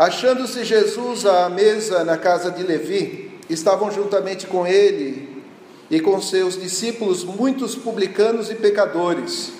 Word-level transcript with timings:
Achando-se 0.00 0.64
Jesus 0.64 1.26
à 1.26 1.50
mesa 1.50 2.02
na 2.04 2.16
casa 2.16 2.50
de 2.50 2.62
Levi, 2.62 3.32
estavam 3.50 3.90
juntamente 3.90 4.46
com 4.46 4.66
ele 4.66 5.42
e 5.90 6.00
com 6.00 6.18
seus 6.22 6.58
discípulos 6.58 7.22
muitos 7.22 7.74
publicanos 7.74 8.50
e 8.50 8.54
pecadores, 8.54 9.52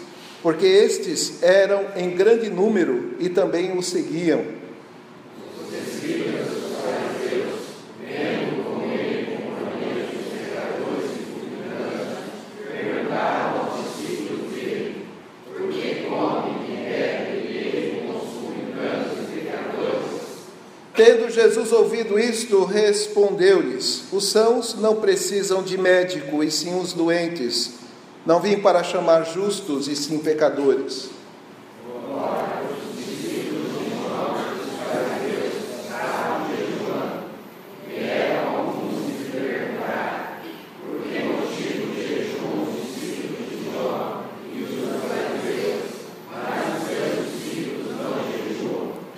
porque 0.42 0.64
estes 0.64 1.42
eram 1.42 1.88
em 1.94 2.16
grande 2.16 2.48
número 2.48 3.16
e 3.20 3.28
também 3.28 3.76
o 3.76 3.82
seguiam. 3.82 4.42
Tendo 21.02 21.30
Jesus 21.30 21.72
ouvido 21.72 22.18
isto, 22.18 22.62
respondeu-lhes: 22.62 24.04
Os 24.12 24.26
sãos 24.28 24.74
não 24.74 24.96
precisam 24.96 25.62
de 25.62 25.78
médico, 25.78 26.44
e 26.44 26.50
sim 26.50 26.78
os 26.78 26.92
doentes. 26.92 27.70
Não 28.26 28.38
vim 28.38 28.58
para 28.58 28.84
chamar 28.84 29.22
justos, 29.22 29.88
e 29.88 29.96
sim 29.96 30.18
pecadores. 30.18 31.08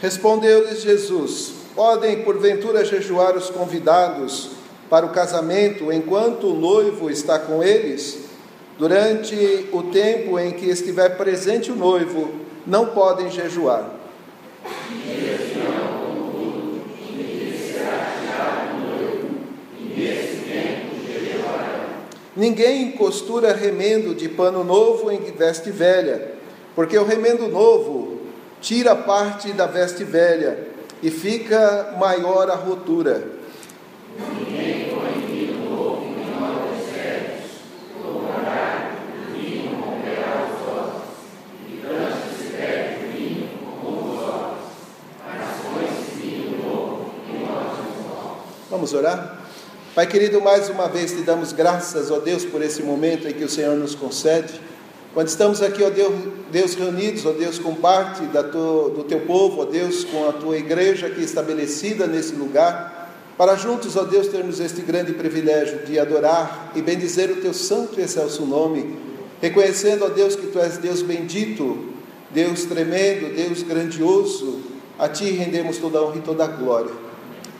Respondeu-lhes 0.00 0.82
Jesus: 0.82 1.61
Podem, 1.74 2.22
porventura, 2.22 2.84
jejuar 2.84 3.34
os 3.34 3.48
convidados 3.48 4.50
para 4.90 5.06
o 5.06 5.08
casamento 5.10 5.90
enquanto 5.90 6.48
o 6.48 6.54
noivo 6.54 7.08
está 7.08 7.38
com 7.38 7.62
eles? 7.62 8.26
Durante 8.78 9.68
o 9.72 9.84
tempo 9.84 10.38
em 10.38 10.52
que 10.52 10.66
estiver 10.66 11.16
presente 11.16 11.72
o 11.72 11.76
noivo, 11.76 12.30
não 12.66 12.88
podem 12.88 13.30
jejuar. 13.30 13.90
Ninguém 22.36 22.92
costura 22.92 23.54
remendo 23.54 24.14
de 24.14 24.28
pano 24.28 24.62
novo 24.62 25.10
em 25.10 25.20
veste 25.20 25.70
velha, 25.70 26.32
porque 26.74 26.98
o 26.98 27.04
remendo 27.04 27.48
novo 27.48 28.20
tira 28.60 28.94
parte 28.94 29.52
da 29.52 29.66
veste 29.66 30.04
velha 30.04 30.71
e 31.02 31.10
fica 31.10 31.96
maior 31.98 32.48
a 32.50 32.54
rotura. 32.54 33.42
Vamos 48.70 48.94
orar? 48.94 49.38
Pai 49.94 50.06
querido, 50.06 50.40
mais 50.40 50.70
uma 50.70 50.88
vez 50.88 51.12
te 51.12 51.22
damos 51.22 51.52
graças, 51.52 52.10
ó 52.10 52.18
Deus, 52.18 52.44
por 52.44 52.62
esse 52.62 52.82
momento 52.82 53.28
em 53.28 53.32
que 53.32 53.44
o 53.44 53.48
Senhor 53.48 53.76
nos 53.76 53.94
concede. 53.94 54.60
Quando 55.14 55.28
estamos 55.28 55.60
aqui, 55.60 55.82
ó 55.82 55.90
Deus, 55.90 56.14
Deus 56.50 56.74
reunidos, 56.74 57.26
ó 57.26 57.32
Deus, 57.32 57.58
com 57.58 57.74
parte 57.74 58.22
da 58.26 58.42
tua, 58.42 58.88
do 58.88 59.04
teu 59.04 59.20
povo, 59.20 59.60
ó 59.60 59.64
Deus, 59.66 60.04
com 60.04 60.26
a 60.26 60.32
tua 60.32 60.56
igreja 60.56 61.06
aqui 61.06 61.22
estabelecida 61.22 62.06
nesse 62.06 62.34
lugar, 62.34 63.12
para 63.36 63.54
juntos, 63.54 63.94
ó 63.94 64.04
Deus, 64.04 64.28
termos 64.28 64.58
este 64.58 64.80
grande 64.80 65.12
privilégio 65.12 65.84
de 65.84 65.98
adorar 65.98 66.72
e 66.74 66.80
bendizer 66.80 67.30
o 67.30 67.36
teu 67.42 67.52
santo 67.52 68.00
e 68.00 68.02
excelso 68.02 68.46
nome, 68.46 68.96
reconhecendo, 69.42 70.06
ó 70.06 70.08
Deus, 70.08 70.34
que 70.34 70.46
tu 70.46 70.58
és 70.58 70.78
Deus 70.78 71.02
bendito, 71.02 71.88
Deus 72.30 72.64
tremendo, 72.64 73.34
Deus 73.36 73.62
grandioso, 73.62 74.60
a 74.98 75.10
ti 75.10 75.30
rendemos 75.32 75.76
toda 75.76 75.98
a 75.98 76.02
honra 76.02 76.16
e 76.16 76.22
toda 76.22 76.44
a 76.44 76.48
glória. 76.48 76.92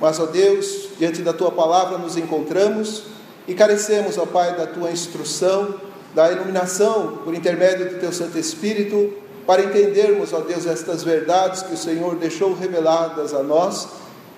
Mas, 0.00 0.18
ó 0.18 0.24
Deus, 0.24 0.88
diante 0.98 1.20
da 1.20 1.34
tua 1.34 1.50
palavra 1.50 1.98
nos 1.98 2.16
encontramos 2.16 3.02
e 3.46 3.52
carecemos, 3.52 4.16
ó 4.16 4.24
Pai, 4.24 4.56
da 4.56 4.66
tua 4.66 4.90
instrução 4.90 5.91
da 6.14 6.30
iluminação 6.30 7.18
por 7.24 7.34
intermédio 7.34 7.90
do 7.90 7.98
Teu 7.98 8.12
Santo 8.12 8.38
Espírito, 8.38 9.12
para 9.46 9.62
entendermos, 9.64 10.32
ó 10.32 10.40
Deus, 10.40 10.66
estas 10.66 11.02
verdades 11.02 11.62
que 11.62 11.74
o 11.74 11.76
Senhor 11.76 12.14
deixou 12.16 12.54
reveladas 12.54 13.34
a 13.34 13.42
nós 13.42 13.88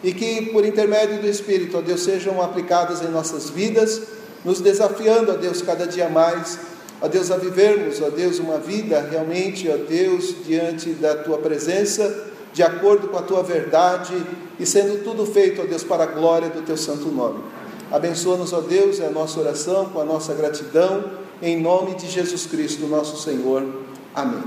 e 0.03 0.13
que, 0.13 0.47
por 0.47 0.65
intermédio 0.65 1.19
do 1.19 1.27
Espírito, 1.27 1.79
ó 1.79 1.81
Deus, 1.81 2.03
sejam 2.03 2.41
aplicadas 2.41 3.03
em 3.03 3.09
nossas 3.09 3.51
vidas, 3.51 4.03
nos 4.45 4.61
desafiando, 4.61 5.33
ó 5.33 5.35
Deus, 5.35 5.61
cada 5.63 5.87
dia 5.87 6.09
mais, 6.09 6.59
ó 7.03 7.09
Deus, 7.09 7.31
a 7.31 7.37
vivermos, 7.37 8.01
ó 8.01 8.09
Deus, 8.09 8.39
uma 8.39 8.59
vida 8.59 9.07
realmente, 9.11 9.69
ó 9.69 9.77
Deus, 9.77 10.35
diante 10.47 10.91
da 10.91 11.17
Tua 11.17 11.39
presença, 11.39 12.29
de 12.53 12.63
acordo 12.63 13.09
com 13.09 13.19
a 13.19 13.23
Tua 13.23 13.43
verdade 13.43 14.15
e 14.59 14.65
sendo 14.65 15.03
tudo 15.03 15.27
feito, 15.27 15.61
ó 15.63 15.65
Deus, 15.65 15.83
para 15.83 16.05
a 16.05 16.07
glória 16.07 16.49
do 16.49 16.63
Teu 16.63 16.77
santo 16.77 17.09
nome. 17.09 17.43
Abençoa-nos, 17.91 18.53
ó 18.53 18.61
Deus, 18.61 19.01
é 19.01 19.07
a 19.07 19.11
nossa 19.11 19.39
oração, 19.39 19.87
com 19.87 20.01
a 20.01 20.05
nossa 20.05 20.33
gratidão 20.35 21.24
em 21.43 21.61
nome 21.61 21.95
de 21.95 22.09
Jesus 22.09 22.47
Cristo, 22.47 22.87
nosso 22.87 23.17
Senhor. 23.17 23.83
Amém. 24.15 24.43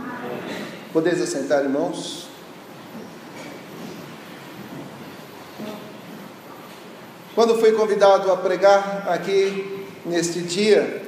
Podeis 0.93 1.21
assentar, 1.21 1.63
irmãos? 1.63 2.27
Quando 7.35 7.55
fui 7.59 7.71
convidado 7.73 8.31
a 8.31 8.37
pregar 8.37 9.07
aqui 9.09 9.85
neste 10.05 10.41
dia, 10.41 11.03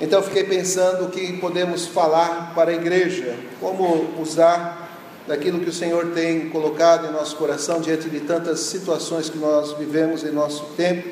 então 0.00 0.22
fiquei 0.22 0.44
pensando 0.44 1.06
o 1.06 1.10
que 1.10 1.32
podemos 1.38 1.86
falar 1.86 2.52
para 2.54 2.70
a 2.70 2.74
igreja, 2.74 3.34
como 3.60 4.20
usar 4.20 4.86
daquilo 5.26 5.58
que 5.58 5.70
o 5.70 5.72
Senhor 5.72 6.12
tem 6.12 6.48
colocado 6.50 7.08
em 7.08 7.12
nosso 7.12 7.34
coração 7.36 7.80
diante 7.80 8.08
de 8.08 8.20
tantas 8.20 8.60
situações 8.60 9.28
que 9.28 9.38
nós 9.38 9.72
vivemos 9.72 10.22
em 10.22 10.30
nosso 10.30 10.64
tempo, 10.76 11.08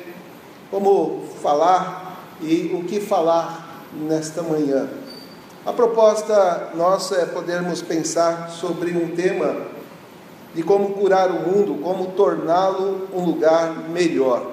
como 0.71 1.27
falar 1.41 2.04
e 2.41 2.71
o 2.73 2.83
que 2.83 2.99
falar 2.99 3.83
nesta 3.93 4.41
manhã. 4.41 4.87
A 5.65 5.73
proposta 5.73 6.71
nossa 6.75 7.15
é 7.15 7.25
podermos 7.25 7.81
pensar 7.81 8.49
sobre 8.49 8.91
um 8.91 9.15
tema 9.15 9.55
de 10.53 10.63
como 10.63 10.89
curar 10.89 11.31
o 11.31 11.49
mundo, 11.49 11.81
como 11.81 12.11
torná-lo 12.11 13.07
um 13.13 13.25
lugar 13.25 13.89
melhor. 13.89 14.51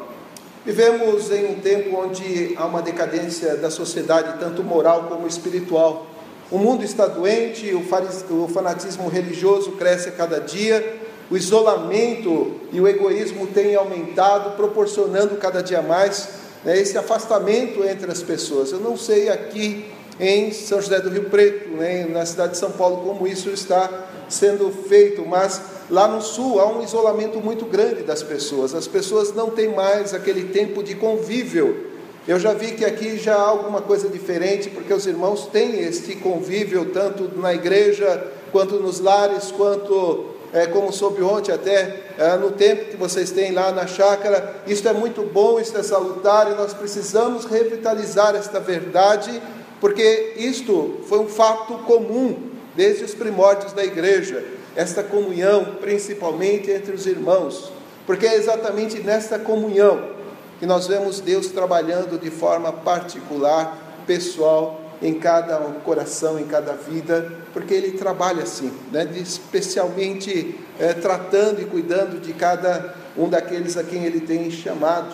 Vivemos 0.65 1.31
em 1.31 1.47
um 1.53 1.61
tempo 1.61 1.97
onde 1.97 2.55
há 2.57 2.67
uma 2.67 2.81
decadência 2.81 3.57
da 3.57 3.71
sociedade, 3.71 4.39
tanto 4.39 4.63
moral 4.63 5.05
como 5.09 5.27
espiritual. 5.27 6.07
O 6.51 6.59
mundo 6.59 6.85
está 6.85 7.07
doente, 7.07 7.75
o 7.75 8.49
fanatismo 8.49 9.09
religioso 9.09 9.73
cresce 9.73 10.09
a 10.09 10.13
cada 10.13 10.41
dia, 10.41 11.01
o 11.31 11.37
isolamento 11.37 12.53
e 12.73 12.81
o 12.81 12.87
egoísmo 12.87 13.47
têm 13.49 13.75
aumentado, 13.75 14.57
proporcionando 14.57 15.37
cada 15.37 15.63
dia 15.63 15.83
mais 15.83 16.42
né, 16.65 16.79
esse 16.79 16.97
afastamento 16.97 17.85
entre 17.85 18.11
as 18.11 18.23
pessoas. 18.23 18.73
Eu 18.73 18.81
não 18.81 18.97
sei 18.97 19.29
aqui 19.29 19.87
em 20.21 20.53
São 20.53 20.81
José 20.81 21.01
do 21.01 21.09
Rio 21.09 21.25
Preto, 21.25 21.71
né, 21.71 22.07
na 22.07 22.25
cidade 22.25 22.53
de 22.53 22.59
São 22.59 22.71
Paulo, 22.73 22.99
como 23.05 23.27
isso 23.27 23.51
está 23.51 24.09
sendo 24.29 24.71
feito, 24.71 25.27
mas 25.27 25.61
lá 25.91 26.09
no 26.09 26.23
sul 26.23 26.61
há 26.61 26.67
um 26.67 26.83
isolamento 26.83 27.41
muito 27.41 27.67
grande 27.67 28.03
das 28.03 28.23
pessoas. 28.23 28.75
As 28.75 28.87
pessoas 28.87 29.35
não 29.35 29.51
têm 29.51 29.69
mais 29.69 30.15
aquele 30.15 30.45
tempo 30.45 30.83
de 30.83 30.95
convívio. 30.95 31.93
Eu 32.27 32.39
já 32.39 32.55
vi 32.55 32.73
que 32.73 32.85
aqui 32.85 33.19
já 33.19 33.35
há 33.35 33.49
alguma 33.49 33.83
coisa 33.83 34.09
diferente, 34.09 34.71
porque 34.71 34.95
os 34.95 35.07
irmãos 35.07 35.49
têm 35.49 35.81
este 35.81 36.15
convívio 36.17 36.87
tanto 36.87 37.31
na 37.37 37.53
igreja, 37.53 38.27
quanto 38.53 38.77
nos 38.77 39.01
lares, 39.01 39.51
quanto 39.51 40.32
é, 40.53 40.67
como 40.67 40.93
soube 40.93 41.23
ontem 41.23 41.53
até, 41.53 42.01
é, 42.19 42.37
no 42.37 42.51
tempo 42.51 42.91
que 42.91 42.97
vocês 42.97 43.31
têm 43.31 43.53
lá 43.53 43.73
na 43.73 43.87
chácara. 43.87 44.57
Isto 44.67 44.89
é 44.89 44.93
muito 44.93 45.23
bom, 45.23 45.59
isto 45.59 45.79
é 45.79 45.83
salutar 45.83 46.51
e 46.51 46.55
nós 46.55 46.75
precisamos 46.75 47.45
revitalizar 47.47 48.37
esta 48.37 48.61
verdade, 48.61 49.43
porque 49.81 50.35
isto 50.37 51.01
foi 51.09 51.19
um 51.21 51.29
fato 51.29 51.79
comum 51.79 52.51
desde 52.77 53.05
os 53.05 53.15
primórdios 53.15 53.73
da 53.73 53.85
igreja, 53.85 54.45
esta 54.77 55.03
comunhão, 55.03 55.77
principalmente 55.81 56.71
entre 56.71 56.93
os 56.93 57.07
irmãos, 57.07 57.73
porque 58.07 58.27
é 58.27 58.37
exatamente 58.37 58.99
nesta 59.01 59.39
comunhão 59.39 60.13
que 60.59 60.67
nós 60.67 60.87
vemos 60.87 61.21
Deus 61.21 61.49
trabalhando 61.49 62.19
de 62.19 62.31
forma 62.31 62.73
particular, 62.73 64.05
pessoal, 64.07 64.82
em 65.03 65.15
cada 65.15 65.59
coração, 65.85 66.39
em 66.39 66.45
cada 66.45 66.73
vida, 66.75 67.31
porque 67.53 67.75
Ele 67.75 67.99
trabalha 67.99 68.45
assim, 68.45 68.73
né? 68.93 69.07
especialmente 69.17 70.55
é, 70.79 70.93
tratando 70.93 71.61
e 71.61 71.65
cuidando 71.65 72.21
de 72.21 72.33
cada 72.33 72.95
um 73.17 73.29
daqueles 73.29 73.77
a 73.77 73.83
quem 73.83 74.05
Ele 74.05 74.21
tem 74.21 74.51
chamado. 74.51 75.13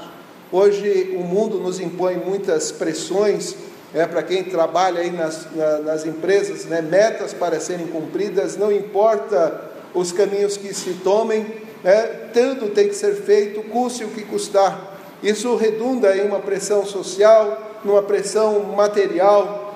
Hoje 0.52 1.16
o 1.18 1.20
mundo 1.20 1.58
nos 1.58 1.80
impõe 1.80 2.16
muitas 2.16 2.70
pressões 2.70 3.56
é, 3.94 4.06
para 4.06 4.22
quem 4.22 4.44
trabalha 4.44 5.00
aí 5.00 5.10
nas, 5.10 5.46
na, 5.54 5.78
nas 5.78 6.04
empresas, 6.04 6.66
né? 6.66 6.82
metas 6.82 7.32
para 7.32 7.58
serem 7.58 7.86
cumpridas, 7.86 8.56
não 8.56 8.70
importa 8.70 9.68
os 9.94 10.12
caminhos 10.12 10.56
que 10.56 10.74
se 10.74 10.94
tomem, 11.02 11.46
né, 11.82 12.02
tudo 12.32 12.68
tem 12.70 12.88
que 12.88 12.94
ser 12.94 13.14
feito, 13.14 13.62
custe 13.62 14.04
o 14.04 14.08
que 14.08 14.22
custar. 14.22 14.96
Isso 15.22 15.56
redunda 15.56 16.16
em 16.16 16.26
uma 16.26 16.40
pressão 16.40 16.84
social, 16.84 17.80
numa 17.84 18.02
pressão 18.02 18.60
material, 18.76 19.67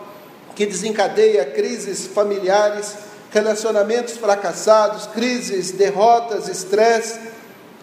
que 0.54 0.66
desencadeia 0.66 1.44
crises 1.44 2.06
familiares, 2.06 2.94
relacionamentos 3.30 4.16
fracassados, 4.16 5.06
crises, 5.06 5.70
derrotas, 5.70 6.48
estresse, 6.48 7.18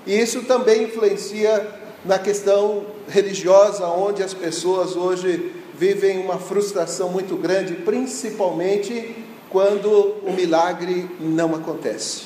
e 0.05 0.19
isso 0.19 0.43
também 0.43 0.83
influencia 0.83 1.67
na 2.05 2.17
questão 2.19 2.85
religiosa, 3.07 3.85
onde 3.87 4.23
as 4.23 4.33
pessoas 4.33 4.95
hoje 4.95 5.53
vivem 5.77 6.19
uma 6.19 6.37
frustração 6.37 7.09
muito 7.09 7.35
grande, 7.35 7.73
principalmente 7.73 9.15
quando 9.49 9.89
o 10.23 10.31
milagre 10.31 11.09
não 11.19 11.55
acontece. 11.55 12.23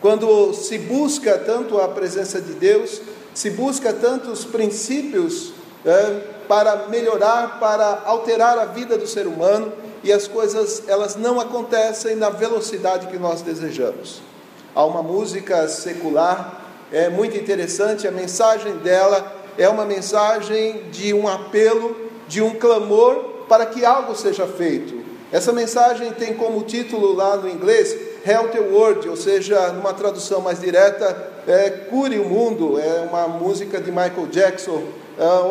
Quando 0.00 0.52
se 0.52 0.78
busca 0.78 1.38
tanto 1.38 1.78
a 1.78 1.88
presença 1.88 2.40
de 2.40 2.52
Deus, 2.54 3.00
se 3.34 3.50
busca 3.50 3.92
tantos 3.92 4.44
princípios 4.44 5.52
é, 5.86 6.20
para 6.48 6.88
melhorar, 6.88 7.58
para 7.60 8.02
alterar 8.04 8.58
a 8.58 8.64
vida 8.66 8.98
do 8.98 9.06
ser 9.06 9.26
humano, 9.26 9.72
e 10.02 10.12
as 10.12 10.28
coisas 10.28 10.82
elas 10.86 11.16
não 11.16 11.40
acontecem 11.40 12.14
na 12.16 12.28
velocidade 12.28 13.06
que 13.06 13.18
nós 13.18 13.42
desejamos. 13.42 14.20
Há 14.74 14.84
uma 14.84 15.02
música 15.02 15.66
secular 15.68 16.64
é 16.92 17.08
muito 17.08 17.36
interessante, 17.36 18.06
a 18.06 18.12
mensagem 18.12 18.76
dela 18.76 19.34
é 19.58 19.68
uma 19.68 19.84
mensagem 19.84 20.84
de 20.92 21.12
um 21.12 21.26
apelo, 21.26 21.96
de 22.28 22.40
um 22.40 22.54
clamor 22.54 23.44
para 23.48 23.66
que 23.66 23.84
algo 23.84 24.14
seja 24.14 24.46
feito. 24.46 25.04
Essa 25.32 25.52
mensagem 25.52 26.12
tem 26.12 26.34
como 26.34 26.62
título 26.62 27.12
lá 27.12 27.36
no 27.36 27.48
inglês 27.48 27.96
Help 28.24 28.52
the 28.52 28.60
World, 28.60 29.08
ou 29.08 29.16
seja, 29.16 29.72
numa 29.72 29.92
tradução 29.92 30.40
mais 30.40 30.60
direta, 30.60 31.32
é, 31.46 31.70
Cure 31.70 32.18
o 32.18 32.24
Mundo. 32.24 32.78
É 32.78 33.00
uma 33.08 33.26
música 33.26 33.80
de 33.80 33.90
Michael 33.90 34.26
Jackson, 34.30 34.84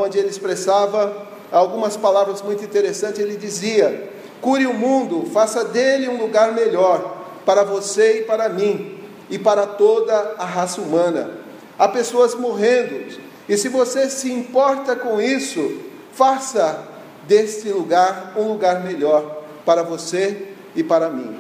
onde 0.02 0.18
ele 0.18 0.30
expressava 0.30 1.26
algumas 1.52 1.98
palavras 1.98 2.42
muito 2.42 2.64
interessantes. 2.64 3.20
Ele 3.20 3.36
dizia: 3.36 4.10
Cure 4.42 4.66
o 4.68 4.74
mundo, 4.74 5.30
faça 5.32 5.64
dele 5.64 6.08
um 6.08 6.18
lugar 6.18 6.54
melhor 6.54 7.24
para 7.46 7.64
você 7.64 8.20
e 8.20 8.24
para 8.24 8.50
mim 8.50 9.00
e 9.30 9.40
para 9.40 9.66
toda 9.66 10.36
a 10.38 10.46
raça 10.46 10.82
humana. 10.82 11.32
Há 11.78 11.88
pessoas 11.88 12.36
morrendo, 12.36 13.20
e 13.50 13.58
se 13.58 13.70
você 13.70 14.10
se 14.10 14.32
importa 14.32 14.96
com 14.96 15.22
isso, 15.22 15.80
faça 16.14 16.88
deste 17.28 17.70
lugar 17.70 18.34
um 18.38 18.48
lugar 18.48 18.84
melhor 18.84 19.44
para 19.66 19.84
você 19.84 20.50
e 20.76 20.84
para 20.84 21.10
mim. 21.10 21.36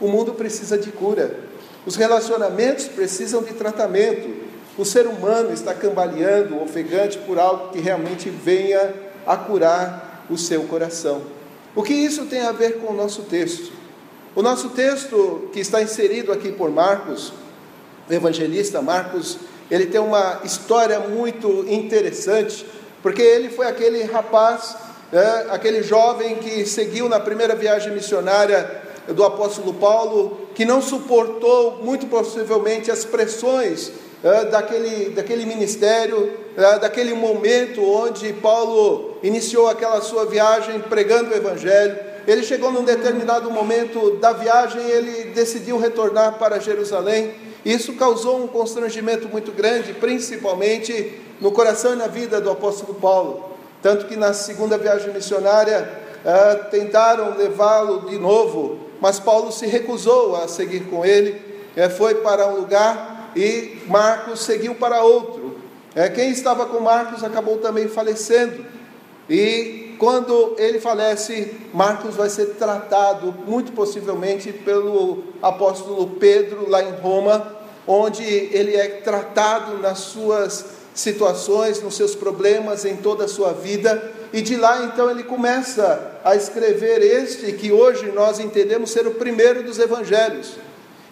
O 0.00 0.08
mundo 0.08 0.34
precisa 0.34 0.76
de 0.76 0.90
cura, 0.92 1.40
os 1.86 1.96
relacionamentos 1.96 2.86
precisam 2.88 3.42
de 3.42 3.54
tratamento, 3.54 4.43
o 4.76 4.84
ser 4.84 5.06
humano 5.06 5.52
está 5.52 5.72
cambaleando, 5.72 6.60
ofegante 6.60 7.18
por 7.18 7.38
algo 7.38 7.70
que 7.72 7.80
realmente 7.80 8.28
venha 8.28 8.92
a 9.26 9.36
curar 9.36 10.26
o 10.28 10.36
seu 10.36 10.64
coração. 10.64 11.22
O 11.74 11.82
que 11.82 11.92
isso 11.92 12.26
tem 12.26 12.42
a 12.42 12.52
ver 12.52 12.78
com 12.78 12.92
o 12.92 12.96
nosso 12.96 13.22
texto? 13.22 13.72
O 14.34 14.42
nosso 14.42 14.70
texto 14.70 15.48
que 15.52 15.60
está 15.60 15.80
inserido 15.80 16.32
aqui 16.32 16.50
por 16.50 16.70
Marcos, 16.70 17.32
o 18.08 18.12
evangelista 18.12 18.82
Marcos, 18.82 19.38
ele 19.70 19.86
tem 19.86 20.00
uma 20.00 20.40
história 20.44 20.98
muito 21.00 21.64
interessante, 21.68 22.66
porque 23.02 23.22
ele 23.22 23.48
foi 23.48 23.66
aquele 23.66 24.02
rapaz, 24.02 24.76
é, 25.12 25.46
aquele 25.50 25.82
jovem 25.82 26.36
que 26.36 26.66
seguiu 26.66 27.08
na 27.08 27.20
primeira 27.20 27.54
viagem 27.54 27.92
missionária 27.92 28.82
do 29.08 29.22
apóstolo 29.22 29.74
Paulo, 29.74 30.48
que 30.54 30.64
não 30.64 30.82
suportou, 30.82 31.82
muito 31.82 32.06
possivelmente, 32.06 32.90
as 32.90 33.04
pressões 33.04 33.92
daquele, 34.44 35.10
daquele 35.10 35.44
ministério, 35.44 36.32
é, 36.56 36.78
daquele 36.78 37.12
momento 37.12 37.84
onde 37.84 38.32
Paulo 38.32 39.18
iniciou 39.22 39.68
aquela 39.68 40.00
sua 40.00 40.24
viagem 40.24 40.80
pregando 40.80 41.30
o 41.30 41.36
Evangelho. 41.36 41.98
Ele 42.26 42.42
chegou 42.42 42.72
num 42.72 42.84
determinado 42.84 43.50
momento 43.50 44.12
da 44.12 44.32
viagem, 44.32 44.80
ele 44.82 45.32
decidiu 45.32 45.78
retornar 45.78 46.38
para 46.38 46.58
Jerusalém. 46.58 47.34
Isso 47.66 47.92
causou 47.94 48.42
um 48.42 48.46
constrangimento 48.46 49.28
muito 49.28 49.52
grande, 49.52 49.92
principalmente 49.92 51.20
no 51.38 51.52
coração 51.52 51.92
e 51.92 51.96
na 51.96 52.06
vida 52.06 52.40
do 52.40 52.50
apóstolo 52.50 52.94
Paulo. 52.94 53.50
Tanto 53.82 54.06
que 54.06 54.16
na 54.16 54.32
segunda 54.32 54.78
viagem 54.78 55.12
missionária 55.12 55.86
é, 56.24 56.54
tentaram 56.70 57.36
levá-lo 57.36 58.08
de 58.08 58.18
novo, 58.18 58.78
mas 59.02 59.20
Paulo 59.20 59.52
se 59.52 59.66
recusou 59.66 60.34
a 60.34 60.48
seguir 60.48 60.84
com 60.84 61.04
ele, 61.04 61.52
foi 61.98 62.14
para 62.16 62.46
um 62.46 62.56
lugar 62.56 63.13
e 63.36 63.82
Marcos 63.86 64.40
seguiu 64.40 64.74
para 64.74 65.02
outro. 65.02 65.58
É, 65.94 66.08
quem 66.08 66.30
estava 66.30 66.66
com 66.66 66.80
Marcos 66.80 67.22
acabou 67.22 67.58
também 67.58 67.88
falecendo. 67.88 68.64
E 69.28 69.94
quando 69.98 70.54
ele 70.58 70.80
falece, 70.80 71.54
Marcos 71.72 72.14
vai 72.14 72.28
ser 72.28 72.54
tratado, 72.56 73.34
muito 73.46 73.72
possivelmente, 73.72 74.52
pelo 74.52 75.24
apóstolo 75.40 76.08
Pedro, 76.18 76.68
lá 76.68 76.82
em 76.82 76.92
Roma, 76.92 77.56
onde 77.86 78.22
ele 78.22 78.76
é 78.76 78.88
tratado 78.88 79.78
nas 79.78 79.98
suas 80.00 80.64
situações, 80.94 81.82
nos 81.82 81.96
seus 81.96 82.14
problemas, 82.14 82.84
em 82.84 82.96
toda 82.96 83.24
a 83.24 83.28
sua 83.28 83.52
vida. 83.52 84.12
E 84.32 84.42
de 84.42 84.56
lá 84.56 84.84
então 84.84 85.10
ele 85.10 85.22
começa 85.22 86.20
a 86.24 86.34
escrever 86.34 87.02
este 87.02 87.52
que 87.52 87.72
hoje 87.72 88.10
nós 88.12 88.40
entendemos 88.40 88.90
ser 88.90 89.06
o 89.06 89.12
primeiro 89.12 89.62
dos 89.62 89.78
evangelhos. 89.78 90.56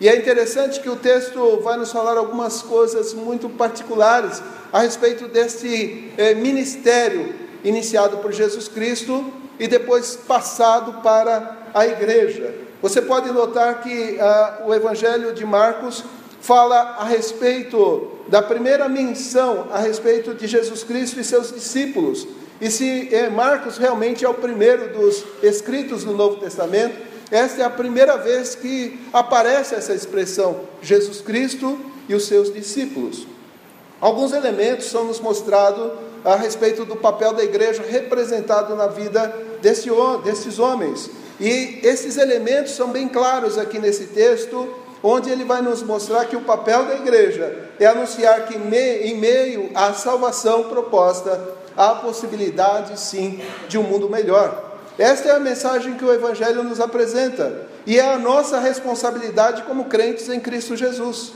E 0.03 0.09
é 0.09 0.17
interessante 0.17 0.81
que 0.81 0.91
o 0.91 0.97
texto 0.97 1.61
vai 1.63 1.77
nos 1.77 1.93
falar 1.93 2.17
algumas 2.17 2.61
coisas 2.61 3.15
muito 3.15 3.49
particulares 3.49 4.43
a 4.73 4.81
respeito 4.81 5.29
desse 5.29 6.11
é, 6.19 6.35
ministério 6.35 7.33
iniciado 7.63 8.17
por 8.17 8.33
Jesus 8.33 8.67
Cristo 8.67 9.33
e 9.61 9.69
depois 9.69 10.17
passado 10.17 11.01
para 11.05 11.69
a 11.73 11.87
igreja. 11.87 12.53
Você 12.83 13.01
pode 13.01 13.31
notar 13.31 13.81
que 13.81 14.19
ah, 14.19 14.65
o 14.67 14.75
Evangelho 14.75 15.33
de 15.33 15.47
Marcos 15.47 16.03
fala 16.41 16.97
a 16.99 17.05
respeito 17.05 18.11
da 18.27 18.43
primeira 18.43 18.89
menção 18.89 19.69
a 19.71 19.79
respeito 19.79 20.35
de 20.35 20.49
Jesus 20.49 20.83
Cristo 20.83 21.21
e 21.21 21.23
seus 21.23 21.53
discípulos. 21.53 22.27
E 22.61 22.73
se 22.73 23.09
é, 23.15 23.31
Marcos 23.31 23.79
realmente 23.79 24.25
é 24.25 24.29
o 24.29 24.35
primeiro 24.35 24.99
dos 24.99 25.25
escritos 25.45 26.03
do 26.03 26.13
Novo 26.13 26.41
Testamento, 26.41 27.12
esta 27.33 27.63
é 27.63 27.65
a 27.65 27.71
primeira 27.71 28.19
vez 28.19 28.55
que 28.55 29.01
aparece 29.11 29.75
essa 29.75 29.95
expressão, 29.95 30.61
Jesus 30.83 31.23
Cristo 31.23 31.81
e 32.07 32.15
os 32.15 32.27
seus 32.27 32.53
discípulos. 32.53 33.27
Alguns 33.99 34.35
elementos 34.35 34.91
são 34.91 35.05
nos 35.05 35.19
mostrados 35.19 35.93
a 36.23 36.37
respeito 36.37 36.85
do 36.85 36.95
papel 36.95 37.33
da 37.33 37.43
igreja 37.43 37.83
representado 37.89 38.77
na 38.77 38.87
vida 38.87 39.35
desse, 39.63 39.89
desses 40.23 40.59
homens. 40.59 41.09
E 41.41 41.81
esses 41.83 42.19
elementos 42.19 42.73
são 42.73 42.89
bem 42.89 43.09
claros 43.09 43.57
aqui 43.57 43.79
nesse 43.79 44.09
texto, 44.09 44.69
onde 45.03 45.31
ele 45.31 45.45
vai 45.45 45.63
nos 45.63 45.83
mostrar 45.83 46.27
que 46.27 46.37
o 46.37 46.43
papel 46.43 46.85
da 46.85 46.97
igreja 46.97 47.71
é 47.81 47.87
anunciar 47.87 48.45
que, 48.45 48.57
em 48.57 49.17
meio 49.17 49.71
à 49.75 49.95
salvação 49.95 50.65
proposta, 50.65 51.43
há 51.75 51.95
possibilidade 51.95 53.01
sim 53.01 53.41
de 53.69 53.79
um 53.79 53.85
mundo 53.85 54.11
melhor. 54.11 54.72
Esta 55.03 55.31
é 55.31 55.33
a 55.33 55.41
mensagem 55.41 55.95
que 55.95 56.05
o 56.05 56.13
Evangelho 56.13 56.63
nos 56.63 56.79
apresenta 56.79 57.67
e 57.85 57.99
é 57.99 58.15
a 58.15 58.17
nossa 58.17 58.61
responsabilidade 58.61 59.65
como 59.65 59.87
crentes 59.87 60.29
em 60.29 60.39
Cristo 60.39 60.77
Jesus. 60.77 61.33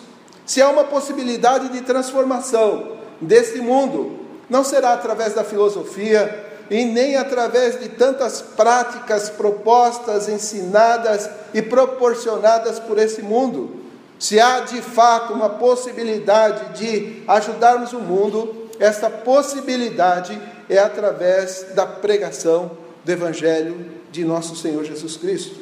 Se 0.46 0.62
há 0.62 0.68
uma 0.68 0.84
possibilidade 0.84 1.70
de 1.70 1.80
transformação 1.80 2.92
deste 3.20 3.58
mundo, 3.58 4.20
não 4.48 4.62
será 4.62 4.92
através 4.92 5.34
da 5.34 5.42
filosofia 5.42 6.46
e 6.70 6.84
nem 6.84 7.16
através 7.16 7.80
de 7.80 7.88
tantas 7.88 8.40
práticas 8.40 9.30
propostas, 9.30 10.28
ensinadas 10.28 11.28
e 11.52 11.60
proporcionadas 11.60 12.78
por 12.78 12.98
esse 12.98 13.20
mundo. 13.20 13.80
Se 14.16 14.38
há 14.38 14.60
de 14.60 14.80
fato 14.80 15.32
uma 15.32 15.48
possibilidade 15.48 16.78
de 16.78 17.24
ajudarmos 17.26 17.92
o 17.92 17.98
mundo, 17.98 18.68
essa 18.78 19.10
possibilidade 19.10 20.40
é 20.70 20.78
através 20.78 21.66
da 21.74 21.84
pregação 21.84 22.85
do 23.06 23.12
Evangelho 23.12 23.76
de 24.10 24.24
nosso 24.24 24.56
Senhor 24.56 24.84
Jesus 24.84 25.16
Cristo. 25.16 25.60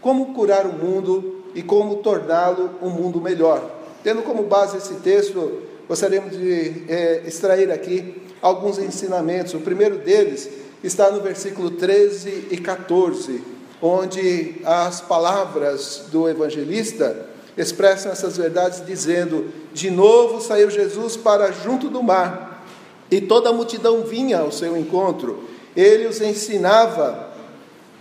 Como 0.00 0.34
curar 0.34 0.66
o 0.66 0.72
mundo 0.72 1.44
e 1.54 1.62
como 1.62 1.96
torná-lo 1.96 2.70
um 2.82 2.90
mundo 2.90 3.20
melhor. 3.20 3.70
Tendo 4.02 4.22
como 4.22 4.42
base 4.42 4.76
esse 4.76 4.94
texto, 4.94 5.62
gostaríamos 5.86 6.36
de 6.36 6.82
é, 6.88 7.22
extrair 7.24 7.70
aqui 7.70 8.20
alguns 8.42 8.76
ensinamentos. 8.78 9.54
O 9.54 9.60
primeiro 9.60 9.98
deles 9.98 10.50
está 10.82 11.12
no 11.12 11.20
versículo 11.20 11.70
13 11.70 12.48
e 12.50 12.56
14, 12.56 13.40
onde 13.80 14.56
as 14.64 15.00
palavras 15.00 16.06
do 16.10 16.28
evangelista 16.28 17.28
expressam 17.56 18.10
essas 18.10 18.36
verdades, 18.36 18.84
dizendo: 18.84 19.48
De 19.72 19.92
novo 19.92 20.40
saiu 20.40 20.68
Jesus 20.68 21.16
para 21.16 21.52
junto 21.52 21.88
do 21.88 22.02
mar, 22.02 22.66
e 23.08 23.20
toda 23.20 23.50
a 23.50 23.52
multidão 23.52 24.02
vinha 24.02 24.40
ao 24.40 24.50
seu 24.50 24.76
encontro 24.76 25.49
ele 25.76 26.06
os 26.06 26.20
ensinava. 26.20 27.30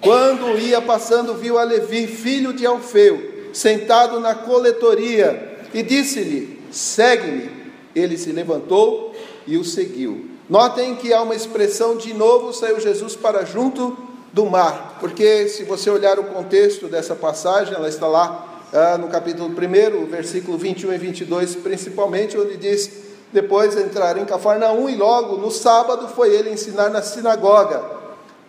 Quando 0.02 0.58
ia 0.58 0.82
passando, 0.82 1.34
viu 1.34 1.58
a 1.58 1.64
Levi, 1.64 2.08
filho 2.08 2.54
de 2.54 2.66
Alfeu, 2.66 3.50
sentado 3.54 4.20
na 4.20 4.34
coletoria, 4.34 5.58
e 5.74 5.84
disse-lhe: 5.84 6.60
Segue-me. 6.72 7.60
Ele 7.96 8.18
se 8.18 8.32
levantou 8.32 9.16
e 9.46 9.58
o 9.58 9.64
seguiu. 9.64 10.30
Notem 10.50 10.96
que 10.96 11.14
há 11.14 11.22
uma 11.22 11.36
expressão 11.36 11.98
de 11.98 12.14
novo 12.14 12.54
saiu 12.54 12.80
Jesus 12.80 13.16
para 13.16 13.46
junto 13.46 13.98
do 14.32 14.46
mar, 14.46 14.98
porque 15.00 15.48
se 15.48 15.64
você 15.64 15.90
olhar 15.90 16.20
o 16.20 16.26
contexto 16.26 16.88
dessa 16.88 17.16
passagem, 17.16 17.74
ela 17.74 17.90
está 17.90 18.08
lá 18.08 18.62
ah, 18.72 18.98
no 18.98 19.08
capítulo 19.08 19.50
1, 19.50 20.06
versículo 20.06 20.58
21 20.58 20.94
e 20.94 20.98
22, 20.98 21.56
principalmente, 21.56 22.38
onde 22.38 22.58
diz: 22.58 23.09
Depois 23.32 23.78
entraram 23.78 24.22
em 24.22 24.26
Cafarnaum 24.26 24.90
e 24.90 24.96
logo 24.96 25.38
no 25.38 25.52
sábado 25.52 26.08
foi 26.08 26.34
ele 26.34 26.52
ensinar 26.52 26.90
na 26.90 27.02
sinagoga. 27.02 27.82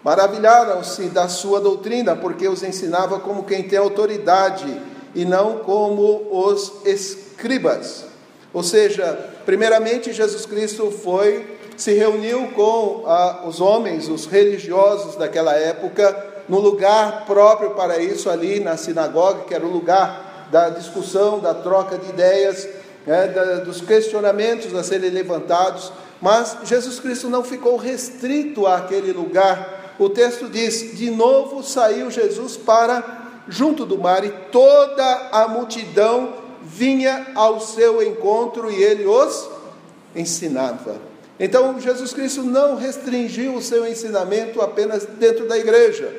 Maravilharam-se 0.02 1.02
da 1.10 1.28
sua 1.28 1.60
doutrina, 1.60 2.16
porque 2.16 2.48
os 2.48 2.62
ensinava 2.62 3.20
como 3.20 3.44
quem 3.44 3.62
tem 3.62 3.78
autoridade 3.78 4.80
e 5.14 5.26
não 5.26 5.58
como 5.58 6.28
os 6.30 6.72
escribas. 6.86 8.06
Ou 8.52 8.62
seja, 8.62 9.18
primeiramente 9.44 10.12
Jesus 10.12 10.46
Cristo 10.46 10.90
foi, 10.90 11.58
se 11.76 11.92
reuniu 11.92 12.48
com 12.52 13.04
ah, 13.06 13.42
os 13.46 13.60
homens, 13.60 14.08
os 14.08 14.24
religiosos 14.24 15.16
daquela 15.16 15.54
época, 15.54 16.28
no 16.48 16.58
lugar 16.58 17.26
próprio 17.26 17.70
para 17.72 17.98
isso, 17.98 18.30
ali 18.30 18.58
na 18.58 18.76
sinagoga, 18.76 19.44
que 19.44 19.54
era 19.54 19.64
o 19.64 19.70
lugar 19.70 20.48
da 20.50 20.68
discussão, 20.70 21.38
da 21.38 21.54
troca 21.54 21.96
de 21.96 22.08
ideias, 22.08 22.66
né, 23.06 23.28
da, 23.28 23.56
dos 23.56 23.80
questionamentos 23.80 24.74
a 24.74 24.82
serem 24.82 25.10
levantados. 25.10 25.92
Mas 26.20 26.58
Jesus 26.64 27.00
Cristo 27.00 27.28
não 27.28 27.42
ficou 27.42 27.76
restrito 27.76 28.66
àquele 28.66 29.12
lugar 29.12 29.80
o 30.00 30.08
texto 30.08 30.48
diz: 30.48 30.96
De 30.96 31.10
novo 31.10 31.62
saiu 31.62 32.10
Jesus 32.10 32.56
para 32.56 33.18
junto 33.46 33.84
do 33.84 33.98
mar, 33.98 34.24
e 34.24 34.30
toda 34.50 35.28
a 35.30 35.46
multidão 35.46 36.32
vinha 36.62 37.26
ao 37.34 37.60
seu 37.60 38.02
encontro 38.02 38.70
e 38.70 38.82
ele 38.82 39.04
os 39.04 39.48
ensinava. 40.16 40.96
Então, 41.38 41.78
Jesus 41.78 42.14
Cristo 42.14 42.42
não 42.42 42.76
restringiu 42.76 43.54
o 43.54 43.62
seu 43.62 43.86
ensinamento 43.86 44.62
apenas 44.62 45.04
dentro 45.04 45.46
da 45.46 45.58
igreja, 45.58 46.10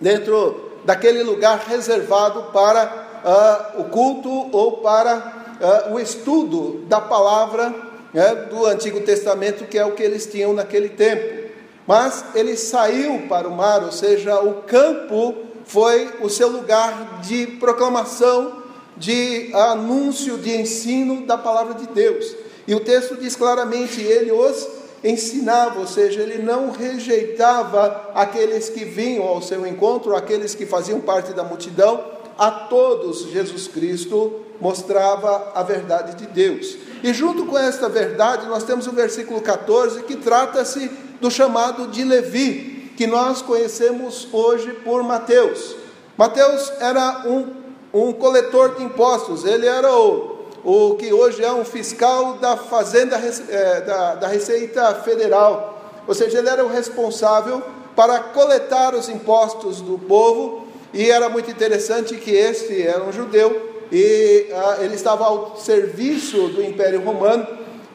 dentro 0.00 0.70
daquele 0.84 1.22
lugar 1.24 1.64
reservado 1.66 2.52
para 2.52 3.72
uh, 3.74 3.80
o 3.80 3.84
culto 3.84 4.30
ou 4.52 4.78
para 4.78 5.49
uh, 5.60 5.94
o 5.94 6.00
estudo 6.00 6.84
da 6.88 7.00
palavra 7.00 7.74
né, 8.12 8.34
do 8.50 8.66
Antigo 8.66 9.00
Testamento, 9.00 9.66
que 9.66 9.78
é 9.78 9.84
o 9.84 9.92
que 9.92 10.02
eles 10.02 10.26
tinham 10.26 10.52
naquele 10.52 10.88
tempo. 10.88 11.50
Mas 11.86 12.24
ele 12.34 12.56
saiu 12.56 13.26
para 13.28 13.48
o 13.48 13.56
mar, 13.56 13.82
ou 13.82 13.92
seja, 13.92 14.40
o 14.40 14.62
campo 14.62 15.34
foi 15.64 16.08
o 16.20 16.28
seu 16.28 16.48
lugar 16.48 17.20
de 17.22 17.46
proclamação, 17.46 18.60
de 18.96 19.50
anúncio, 19.54 20.38
de 20.38 20.54
ensino 20.56 21.26
da 21.26 21.38
palavra 21.38 21.74
de 21.74 21.86
Deus. 21.86 22.36
E 22.66 22.74
o 22.74 22.80
texto 22.80 23.16
diz 23.16 23.34
claramente: 23.34 24.00
ele 24.00 24.30
os 24.30 24.68
ensinava, 25.02 25.80
ou 25.80 25.86
seja, 25.86 26.20
ele 26.20 26.42
não 26.42 26.70
rejeitava 26.70 28.10
aqueles 28.14 28.68
que 28.68 28.84
vinham 28.84 29.24
ao 29.24 29.40
seu 29.40 29.66
encontro, 29.66 30.14
aqueles 30.14 30.54
que 30.54 30.66
faziam 30.66 31.00
parte 31.00 31.32
da 31.32 31.42
multidão, 31.42 32.04
a 32.40 32.50
todos 32.50 33.26
Jesus 33.26 33.68
Cristo 33.68 34.40
mostrava 34.58 35.52
a 35.54 35.62
verdade 35.62 36.16
de 36.16 36.26
Deus. 36.26 36.74
E 37.02 37.12
junto 37.12 37.44
com 37.44 37.58
esta 37.58 37.86
verdade, 37.86 38.46
nós 38.46 38.64
temos 38.64 38.86
o 38.86 38.92
versículo 38.92 39.42
14 39.42 40.04
que 40.04 40.16
trata-se 40.16 40.90
do 41.20 41.30
chamado 41.30 41.88
de 41.88 42.02
Levi, 42.02 42.94
que 42.96 43.06
nós 43.06 43.42
conhecemos 43.42 44.26
hoje 44.32 44.72
por 44.72 45.02
Mateus. 45.02 45.76
Mateus 46.16 46.72
era 46.80 47.24
um, 47.26 47.52
um 47.92 48.10
coletor 48.14 48.76
de 48.76 48.84
impostos, 48.84 49.44
ele 49.44 49.66
era 49.66 49.94
o, 49.94 50.38
o 50.64 50.94
que 50.94 51.12
hoje 51.12 51.44
é 51.44 51.52
um 51.52 51.64
fiscal 51.64 52.38
da 52.38 52.56
Fazenda 52.56 53.16
é, 53.50 53.80
da, 53.82 54.14
da 54.14 54.26
Receita 54.28 54.94
Federal, 54.94 55.78
ou 56.08 56.14
seja, 56.14 56.38
ele 56.38 56.48
era 56.48 56.64
o 56.64 56.68
responsável 56.70 57.62
para 57.94 58.18
coletar 58.18 58.94
os 58.94 59.10
impostos 59.10 59.82
do 59.82 59.98
povo, 59.98 60.69
e 60.92 61.10
era 61.10 61.28
muito 61.28 61.50
interessante 61.50 62.16
que 62.16 62.30
este 62.30 62.82
era 62.82 63.02
um 63.02 63.12
judeu 63.12 63.70
e 63.92 64.46
ah, 64.52 64.78
ele 64.80 64.94
estava 64.94 65.24
ao 65.24 65.56
serviço 65.56 66.48
do 66.48 66.62
Império 66.62 67.02
Romano, 67.02 67.46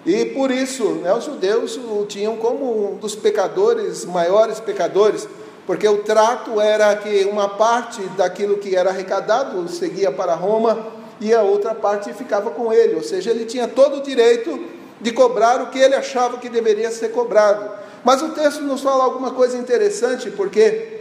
e 0.05 0.25
por 0.25 0.51
isso, 0.51 0.83
né, 0.95 1.13
os 1.13 1.23
judeus 1.23 1.77
o 1.77 2.05
tinham 2.05 2.35
como 2.37 2.93
um 2.93 2.97
dos 2.97 3.15
pecadores, 3.15 4.05
maiores 4.05 4.59
pecadores, 4.59 5.27
porque 5.65 5.87
o 5.87 5.99
trato 5.99 6.61
era 6.61 6.95
que 6.95 7.25
uma 7.25 7.49
parte 7.49 8.01
daquilo 8.17 8.57
que 8.57 8.75
era 8.75 8.91
arrecadado 8.91 9.67
seguia 9.67 10.11
para 10.11 10.35
Roma 10.35 10.85
e 11.19 11.33
a 11.33 11.41
outra 11.41 11.73
parte 11.73 12.13
ficava 12.13 12.51
com 12.51 12.71
ele, 12.71 12.95
ou 12.95 13.01
seja, 13.01 13.31
ele 13.31 13.45
tinha 13.45 13.67
todo 13.67 13.97
o 13.97 14.03
direito 14.03 14.63
de 15.01 15.11
cobrar 15.11 15.61
o 15.61 15.67
que 15.67 15.79
ele 15.79 15.95
achava 15.95 16.37
que 16.37 16.49
deveria 16.49 16.91
ser 16.91 17.09
cobrado. 17.09 17.67
Mas 18.03 18.21
o 18.21 18.29
texto 18.29 18.61
nos 18.61 18.81
fala 18.81 19.03
alguma 19.03 19.31
coisa 19.31 19.57
interessante, 19.57 20.29
porque 20.29 20.94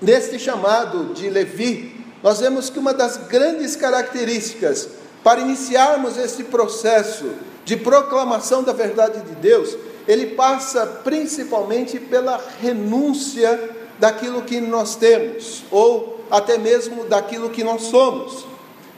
neste 0.00 0.38
chamado 0.38 1.12
de 1.14 1.28
Levi, 1.28 2.04
nós 2.22 2.40
vemos 2.40 2.70
que 2.70 2.78
uma 2.78 2.92
das 2.92 3.16
grandes 3.16 3.76
características 3.76 4.88
para 5.22 5.40
iniciarmos 5.40 6.16
esse 6.16 6.44
processo 6.44 7.32
de 7.64 7.76
proclamação 7.76 8.62
da 8.62 8.72
verdade 8.72 9.20
de 9.20 9.34
Deus, 9.36 9.76
ele 10.08 10.28
passa 10.28 10.86
principalmente 10.86 12.00
pela 12.00 12.42
renúncia 12.60 13.70
daquilo 13.98 14.42
que 14.42 14.60
nós 14.60 14.96
temos, 14.96 15.62
ou 15.70 16.24
até 16.30 16.56
mesmo 16.56 17.04
daquilo 17.04 17.50
que 17.50 17.62
nós 17.62 17.82
somos. 17.82 18.46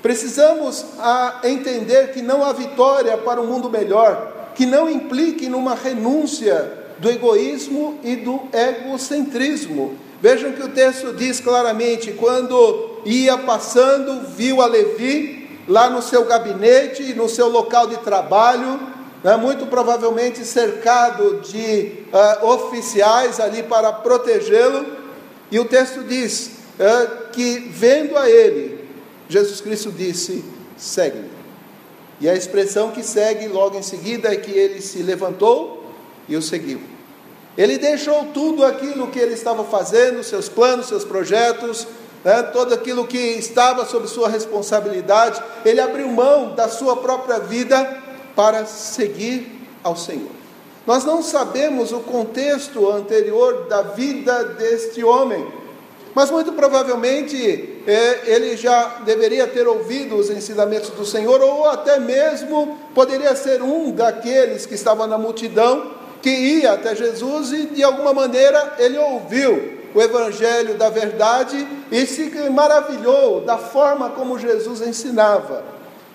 Precisamos 0.00 0.85
entender 1.42 2.12
que 2.12 2.23
não 2.23 2.44
há 2.44 2.52
vitória 2.52 3.16
para 3.16 3.40
um 3.40 3.47
mundo 3.47 3.68
melhor 3.68 4.32
que 4.54 4.66
não 4.66 4.88
implique 4.88 5.49
numa 5.49 5.75
renúncia 5.75 6.73
do 6.99 7.11
egoísmo 7.11 7.99
e 8.02 8.16
do 8.16 8.40
egocentrismo. 8.52 9.97
Vejam 10.23 10.52
que 10.52 10.62
o 10.62 10.69
texto 10.69 11.12
diz 11.12 11.41
claramente: 11.41 12.12
quando 12.12 13.00
ia 13.05 13.37
passando, 13.38 14.29
viu 14.29 14.62
a 14.62 14.67
Levi 14.67 15.61
lá 15.67 15.91
no 15.91 16.00
seu 16.00 16.25
gabinete, 16.25 17.12
no 17.14 17.29
seu 17.29 17.49
local 17.49 17.88
de 17.88 17.97
trabalho, 17.99 18.81
né, 19.25 19.37
muito 19.37 19.67
provavelmente 19.67 20.45
cercado 20.45 21.41
de 21.41 21.93
uh, 22.12 22.47
oficiais 22.47 23.41
ali 23.41 23.64
para 23.64 23.93
protegê-lo, 23.93 24.87
e 25.50 25.59
o 25.59 25.64
texto 25.64 26.05
diz 26.05 26.52
uh, 26.79 27.31
que, 27.33 27.59
vendo 27.73 28.17
a 28.17 28.31
ele, 28.31 28.88
Jesus 29.29 29.61
Cristo 29.61 29.91
disse: 29.91 30.45
segue-me. 30.76 31.31
E 32.21 32.29
a 32.29 32.37
expressão 32.37 32.93
que 32.93 33.02
segue 33.02 33.49
logo 33.49 33.76
em 33.76 33.83
seguida 33.83 34.33
é 34.33 34.37
que 34.37 34.52
ele 34.52 34.81
se 34.81 35.02
levantou 35.02 35.85
e 36.29 36.37
o 36.37 36.43
seguiu. 36.43 36.81
Ele 37.56 37.76
deixou 37.76 38.26
tudo 38.26 38.64
aquilo 38.64 39.09
que 39.09 39.18
ele 39.18 39.35
estava 39.35 39.62
fazendo, 39.64 40.25
seus 40.25 40.49
planos, 40.49 40.87
seus 40.87 41.04
projetos, 41.04 41.87
né, 42.25 42.42
todo 42.44 42.73
aquilo 42.73 43.06
que 43.06 43.18
estava 43.18 43.85
sob 43.85 44.06
sua 44.06 44.28
responsabilidade, 44.28 45.42
ele 45.64 45.80
abriu 45.80 46.09
mão 46.09 46.54
da 46.54 46.68
sua 46.68 46.97
própria 46.97 47.38
vida 47.38 47.99
para 48.35 48.64
seguir 48.64 49.61
ao 49.82 49.97
Senhor. 49.97 50.30
Nós 50.87 51.04
não 51.04 51.23
sabemos 51.23 51.92
o 51.92 52.00
contexto 52.00 52.88
anterior 52.90 53.66
da 53.68 53.82
vida 53.82 54.44
deste 54.44 55.04
homem, 55.04 55.47
mas 56.14 56.30
muito 56.30 56.52
provavelmente 56.52 57.82
é, 57.87 58.21
ele 58.25 58.56
já 58.56 59.00
deveria 59.04 59.47
ter 59.47 59.66
ouvido 59.66 60.16
os 60.16 60.28
ensinamentos 60.28 60.90
do 60.90 61.04
Senhor, 61.04 61.40
ou 61.40 61.66
até 61.66 61.99
mesmo 61.99 62.78
poderia 62.94 63.35
ser 63.37 63.62
um 63.62 63.90
daqueles 63.90 64.66
que 64.66 64.75
estava 64.75 65.06
na 65.06 65.18
multidão 65.18 66.01
que 66.23 66.31
ia 66.31 66.73
até 66.73 66.95
Jesus 66.95 67.52
e 67.52 67.67
de 67.67 67.83
alguma 67.83 68.14
maneira 68.14 68.75
ele 68.79 68.97
ouviu 68.97 69.81
o 69.95 70.00
Evangelho 70.00 70.75
da 70.75 70.88
verdade 70.88 71.67
e 71.91 72.07
se 72.07 72.31
maravilhou 72.49 73.43
da 73.43 73.59
forma 73.59 74.11
como 74.11 74.38
Jesus 74.38 74.81
ensinava. 74.81 75.64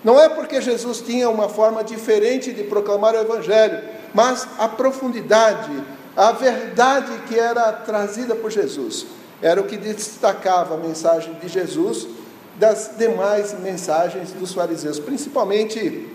Não 0.02 0.18
é 0.18 0.28
porque 0.28 0.60
Jesus 0.60 1.00
tinha 1.00 1.28
uma 1.28 1.48
forma 1.48 1.84
diferente 1.84 2.52
de 2.52 2.64
proclamar 2.64 3.14
o 3.14 3.18
Evangelho, 3.18 3.80
mas 4.14 4.48
a 4.58 4.68
profundidade, 4.68 5.70
a 6.16 6.32
verdade 6.32 7.12
que 7.28 7.38
era 7.38 7.72
trazida 7.72 8.34
por 8.34 8.50
Jesus, 8.50 9.06
era 9.42 9.60
o 9.60 9.64
que 9.64 9.76
destacava 9.76 10.74
a 10.74 10.78
mensagem 10.78 11.34
de 11.34 11.48
Jesus 11.48 12.08
das 12.56 12.92
demais 12.98 13.54
mensagens 13.60 14.32
dos 14.32 14.52
fariseus, 14.52 14.98
principalmente 14.98 16.08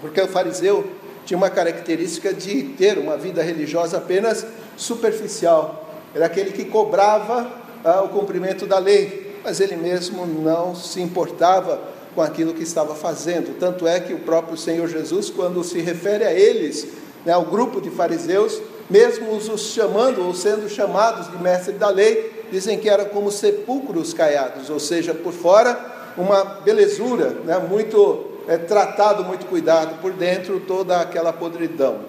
porque 0.00 0.20
o 0.20 0.28
fariseu 0.28 0.88
tinha 1.24 1.36
uma 1.36 1.50
característica 1.50 2.32
de 2.32 2.62
ter 2.62 2.98
uma 2.98 3.16
vida 3.16 3.42
religiosa 3.42 3.98
apenas 3.98 4.46
superficial, 4.76 5.88
era 6.14 6.26
aquele 6.26 6.50
que 6.50 6.64
cobrava 6.64 7.50
ah, 7.84 8.02
o 8.02 8.08
cumprimento 8.08 8.66
da 8.66 8.78
lei, 8.78 9.36
mas 9.44 9.60
ele 9.60 9.76
mesmo 9.76 10.26
não 10.26 10.74
se 10.74 11.00
importava 11.00 11.80
com 12.14 12.20
aquilo 12.20 12.52
que 12.52 12.62
estava 12.62 12.94
fazendo. 12.94 13.58
Tanto 13.58 13.86
é 13.86 14.00
que 14.00 14.12
o 14.12 14.18
próprio 14.18 14.56
Senhor 14.56 14.88
Jesus, 14.88 15.30
quando 15.30 15.62
se 15.62 15.80
refere 15.80 16.24
a 16.24 16.32
eles, 16.32 16.88
né, 17.24 17.32
ao 17.32 17.44
grupo 17.44 17.80
de 17.80 17.90
fariseus, 17.90 18.60
mesmo 18.88 19.30
os 19.30 19.60
chamando 19.72 20.26
ou 20.26 20.34
sendo 20.34 20.68
chamados 20.68 21.30
de 21.30 21.38
mestre 21.38 21.74
da 21.74 21.88
lei, 21.88 22.44
dizem 22.50 22.78
que 22.78 22.88
eram 22.88 23.04
como 23.04 23.30
sepulcros 23.30 24.12
caiados, 24.12 24.68
ou 24.68 24.80
seja, 24.80 25.14
por 25.14 25.32
fora 25.32 25.78
uma 26.16 26.42
belezura, 26.44 27.36
né, 27.44 27.56
muito 27.58 28.29
é, 28.48 28.56
tratado, 28.56 29.24
muito 29.24 29.46
cuidado, 29.46 30.00
por 30.00 30.12
dentro 30.12 30.60
toda 30.60 31.00
aquela 31.00 31.32
podridão. 31.32 32.00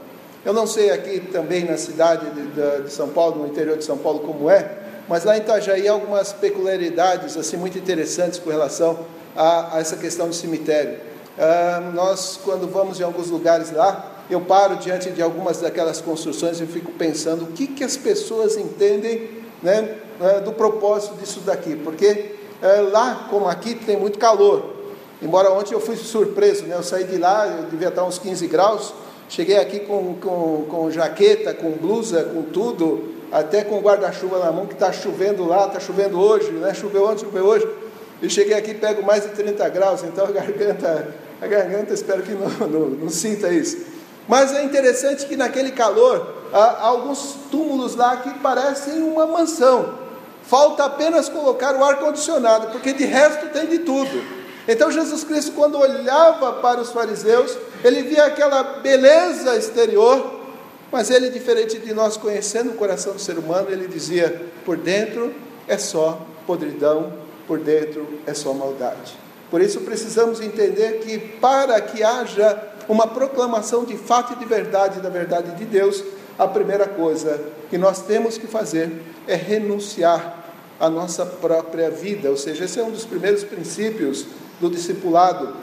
Eu 0.44 0.54
não 0.54 0.66
sei 0.66 0.90
aqui 0.90 1.20
também 1.20 1.66
na 1.66 1.78
cidade 1.78 2.26
de, 2.32 2.84
de, 2.84 2.92
São 2.92 3.10
Paulo, 3.10 3.44
no 3.44 3.48
interior 3.48 3.78
de 3.78 3.84
São 3.84 3.98
Paulo, 3.98 4.20
como 4.20 4.50
é, 4.50 4.78
mas 5.08 5.24
lá 5.24 5.38
em 5.38 5.42
Itajaí 5.42 5.88
há 5.88 5.92
algumas 5.92 6.34
peculiaridades 6.34 7.38
assim 7.38 7.58
muito 7.58 7.78
interessantes 7.78 8.40
com 8.40 8.50
relação 8.50 9.00
a, 9.36 9.76
a 9.76 9.80
essa 9.80 9.98
questão 9.98 10.28
do 10.28 10.34
cemitério. 10.34 11.00
Ah, 11.38 11.92
nós, 11.94 12.40
quando 12.44 12.68
vamos 12.68 13.00
em 13.00 13.04
alguns 13.04 13.30
lugares 13.30 13.72
lá, 13.72 14.24
eu 14.30 14.42
paro 14.42 14.78
diante 14.78 15.10
de 15.12 15.22
algumas 15.22 15.60
daquelas 15.60 16.02
construções 16.02 16.60
e 16.60 16.66
fico 16.66 16.92
pensando 16.94 17.44
o 17.44 17.48
que, 17.48 17.68
que 17.68 17.84
as 17.84 17.98
pessoas 17.98 18.58
entendem 18.58 19.30
né, 19.62 19.98
ah, 20.20 20.40
do 20.40 20.54
propósito 20.54 21.16
disso 21.16 21.42
daqui, 21.42 21.76
porque 21.76 22.36
ah, 22.62 22.90
lá, 22.92 23.28
como 23.30 23.48
aqui, 23.48 23.76
tem 23.76 23.98
muito 23.98 24.18
calor. 24.18 24.81
Embora 25.22 25.52
ontem 25.52 25.74
eu 25.74 25.80
fui 25.80 25.96
surpreso, 25.96 26.64
né, 26.66 26.76
eu 26.76 26.84
saí 26.84 27.04
de 27.04 27.18
lá, 27.18 27.48
eu 27.48 27.64
devia 27.66 27.90
estar 27.90 28.04
uns 28.04 28.18
15 28.18 28.48
graus, 28.48 28.94
cheguei 29.30 29.58
aqui 29.58 29.82
com, 29.82 30.16
com, 30.16 30.66
com 30.70 30.92
jaqueta, 30.92 31.54
com 31.54 31.72
blusa, 31.72 32.24
com 32.24 32.42
tudo, 32.42 33.12
até 33.32 33.64
com 33.64 33.80
guarda-chuva 33.80 34.40
na 34.40 34.52
mão, 34.52 34.66
que 34.66 34.74
está 34.74 34.92
chovendo 34.92 35.46
lá, 35.46 35.68
está 35.68 35.80
chovendo 35.80 36.20
hoje, 36.20 36.52
né, 36.52 36.74
choveu 36.74 37.06
ontem, 37.06 37.26
choveu 37.26 37.46
hoje. 37.46 37.68
E 38.22 38.30
cheguei 38.30 38.56
aqui 38.56 38.74
pego 38.74 39.04
mais 39.04 39.24
de 39.24 39.30
30 39.30 39.68
graus, 39.70 40.04
então 40.04 40.26
a 40.26 40.32
garganta, 40.32 41.16
a 41.40 41.48
garganta 41.48 41.94
espero 41.94 42.24
que 42.24 42.34
não, 42.34 42.68
não, 42.68 42.90
não 42.90 43.10
sinta 43.10 43.54
isso. 43.54 43.78
Mas 44.28 44.54
é 44.54 44.64
interessante 44.64 45.26
que 45.26 45.36
naquele 45.36 45.72
calor 45.72 46.36
há 46.54 46.88
alguns 46.88 47.36
túmulos 47.50 47.96
lá 47.96 48.18
que 48.18 48.30
parecem 48.40 49.04
uma 49.04 49.26
mansão. 49.26 50.00
Falta 50.44 50.86
apenas 50.86 51.30
colocar 51.30 51.76
o 51.76 51.84
ar-condicionado, 51.84 52.68
porque 52.68 52.94
de 52.94 53.06
resto 53.06 53.48
tem 53.50 53.68
de 53.68 53.80
tudo. 53.80 54.41
Então 54.72 54.90
Jesus 54.90 55.26
Cristo, 55.26 55.52
quando 55.52 55.78
olhava 55.78 56.54
para 56.54 56.80
os 56.80 56.92
fariseus, 56.92 57.58
ele 57.84 58.04
via 58.04 58.24
aquela 58.24 58.64
beleza 58.64 59.58
exterior, 59.58 60.40
mas 60.90 61.10
ele, 61.10 61.30
diferente 61.30 61.78
de 61.78 61.94
nós 61.94 62.16
conhecendo 62.16 62.70
o 62.70 62.76
coração 62.76 63.12
do 63.12 63.20
ser 63.20 63.38
humano, 63.38 63.70
ele 63.70 63.86
dizia: 63.86 64.42
por 64.64 64.78
dentro 64.78 65.34
é 65.68 65.78
só 65.78 66.26
podridão, 66.48 67.12
por 67.46 67.60
dentro 67.60 68.08
é 68.26 68.34
só 68.34 68.54
maldade. 68.54 69.14
Por 69.50 69.60
isso 69.60 69.82
precisamos 69.82 70.40
entender 70.40 71.00
que 71.00 71.20
para 71.20 71.82
que 71.82 72.02
haja 72.02 72.58
uma 72.88 73.08
proclamação 73.08 73.84
de 73.84 73.98
fato 73.98 74.32
e 74.32 74.36
de 74.38 74.46
verdade 74.46 75.02
da 75.02 75.10
verdade 75.10 75.52
de 75.58 75.66
Deus, 75.66 76.02
a 76.40 76.48
primeira 76.48 76.88
coisa 76.88 77.44
que 77.70 77.78
nós 77.78 78.04
temos 78.04 78.38
que 78.38 78.48
fazer 78.48 78.90
é 79.28 79.36
renunciar 79.36 80.46
à 80.80 80.90
nossa 80.90 81.26
própria 81.26 81.92
vida, 81.92 82.30
ou 82.30 82.38
seja, 82.38 82.64
esse 82.64 82.80
é 82.80 82.84
um 82.84 82.92
dos 82.92 83.04
primeiros 83.04 83.44
princípios 83.44 84.26
do 84.62 84.70
discipulado. 84.70 85.54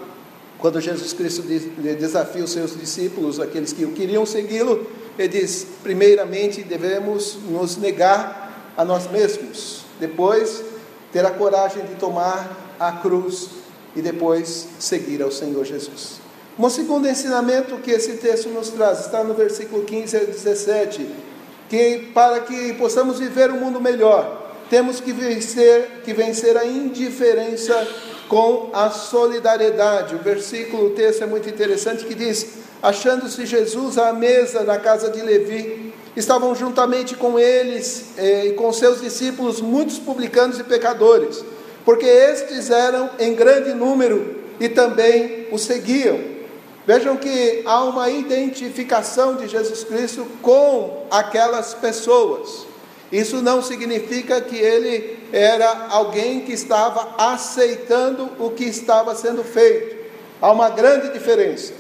Quando 0.59 0.81
Jesus 0.81 1.13
Cristo 1.13 1.43
desafia 1.43 2.43
os 2.43 2.51
seus 2.51 2.79
discípulos, 2.79 3.39
aqueles 3.39 3.73
que 3.73 3.85
o 3.85 3.93
queriam 3.93 4.27
segui-lo, 4.27 4.87
ele 5.17 5.29
diz: 5.29 5.67
primeiramente 5.83 6.63
devemos 6.63 7.39
nos 7.49 7.77
negar 7.77 8.73
a 8.77 8.85
nós 8.85 9.11
mesmos, 9.11 9.85
depois 10.01 10.63
ter 11.13 11.25
a 11.25 11.31
coragem 11.31 11.85
de 11.87 11.95
tomar 11.95 12.75
a 12.79 12.93
cruz 12.93 13.49
e 13.95 14.03
depois 14.03 14.69
seguir 14.79 15.23
ao 15.23 15.31
Senhor 15.31 15.65
Jesus. 15.65 16.21
Um 16.59 16.69
segundo 16.69 17.09
ensinamento 17.09 17.77
que 17.79 17.93
esse 17.93 18.15
texto 18.15 18.49
nos 18.49 18.71
traz 18.71 19.01
está 19.01 19.23
no 19.23 19.33
versículo 19.33 19.85
15 19.85 20.17
a 20.17 20.21
17, 20.25 21.09
que 21.69 22.11
para 22.13 22.41
que 22.41 22.75
possamos 22.75 23.21
viver 23.21 23.51
um 23.53 23.61
mundo 23.61 23.81
melhor, 23.81 24.55
temos 24.69 25.01
que 25.01 25.13
vencer, 25.13 26.03
que 26.05 26.13
vencer 26.13 26.57
a 26.57 26.67
indiferença 26.67 27.87
com 28.29 28.71
a 28.73 28.91
solidariedade. 28.91 30.15
O 30.15 30.19
versículo, 30.19 30.87
o 30.87 30.91
texto 30.91 31.23
é 31.23 31.27
muito 31.27 31.49
interessante 31.49 32.05
que 32.05 32.15
diz: 32.15 32.59
achando-se 32.83 33.47
Jesus 33.47 33.99
à 33.99 34.13
mesa 34.13 34.63
na 34.63 34.79
casa 34.79 35.11
de 35.11 35.21
Levi, 35.21 35.93
estavam 36.15 36.55
juntamente 36.55 37.17
com 37.17 37.39
eles 37.39 38.11
eh, 38.17 38.47
e 38.47 38.53
com 38.53 38.73
seus 38.73 39.01
discípulos 39.01 39.61
muitos 39.61 39.99
publicanos 39.99 40.59
e 40.59 40.65
pecadores, 40.65 41.45
porque 41.85 42.07
estes 42.07 42.71
eram 42.71 43.11
em 43.19 43.35
grande 43.35 43.73
número 43.73 44.37
e 44.61 44.69
também 44.69 45.47
o 45.51 45.59
seguiam. 45.59 46.39
Vejam 46.87 47.17
que 47.17 47.63
há 47.67 47.85
uma 47.85 48.09
identificação 48.09 49.37
de 49.37 49.47
Jesus 49.47 49.85
Cristo 49.85 50.27
com 50.41 51.07
aquelas 51.11 51.75
pessoas. 51.75 52.68
Isso 53.11 53.41
não 53.43 53.63
significa 53.63 54.41
que 54.41 54.57
ele 54.57 55.19
era 55.33 55.87
alguém 55.89 56.41
que 56.41 56.53
estava 56.53 57.15
aceitando 57.17 58.29
o 58.39 58.51
que 58.51 58.65
estava 58.65 59.15
sendo 59.15 59.43
feito. 59.43 59.97
Há 60.41 60.53
uma 60.53 60.69
grande 60.69 61.13
diferença. 61.13 61.73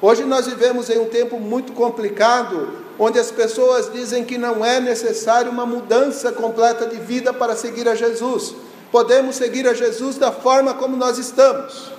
Hoje 0.00 0.24
nós 0.24 0.46
vivemos 0.46 0.90
em 0.90 0.98
um 0.98 1.06
tempo 1.06 1.40
muito 1.40 1.72
complicado 1.72 2.84
onde 2.98 3.18
as 3.18 3.30
pessoas 3.30 3.90
dizem 3.92 4.24
que 4.24 4.36
não 4.36 4.64
é 4.64 4.80
necessário 4.80 5.50
uma 5.50 5.66
mudança 5.66 6.32
completa 6.32 6.86
de 6.86 6.96
vida 6.96 7.32
para 7.32 7.56
seguir 7.56 7.88
a 7.88 7.94
Jesus. 7.94 8.54
Podemos 8.90 9.36
seguir 9.36 9.66
a 9.66 9.74
Jesus 9.74 10.16
da 10.16 10.30
forma 10.30 10.74
como 10.74 10.96
nós 10.96 11.18
estamos. 11.18 11.92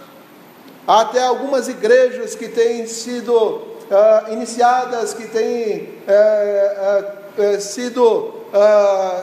Há 0.88 1.02
até 1.02 1.22
algumas 1.22 1.68
igrejas 1.68 2.34
que 2.34 2.48
têm 2.48 2.88
sido 2.88 3.36
uh, 3.36 4.32
iniciadas, 4.32 5.14
que 5.14 5.28
têm 5.28 5.90
uh, 6.08 7.56
uh, 7.58 7.62
sido 7.62 8.37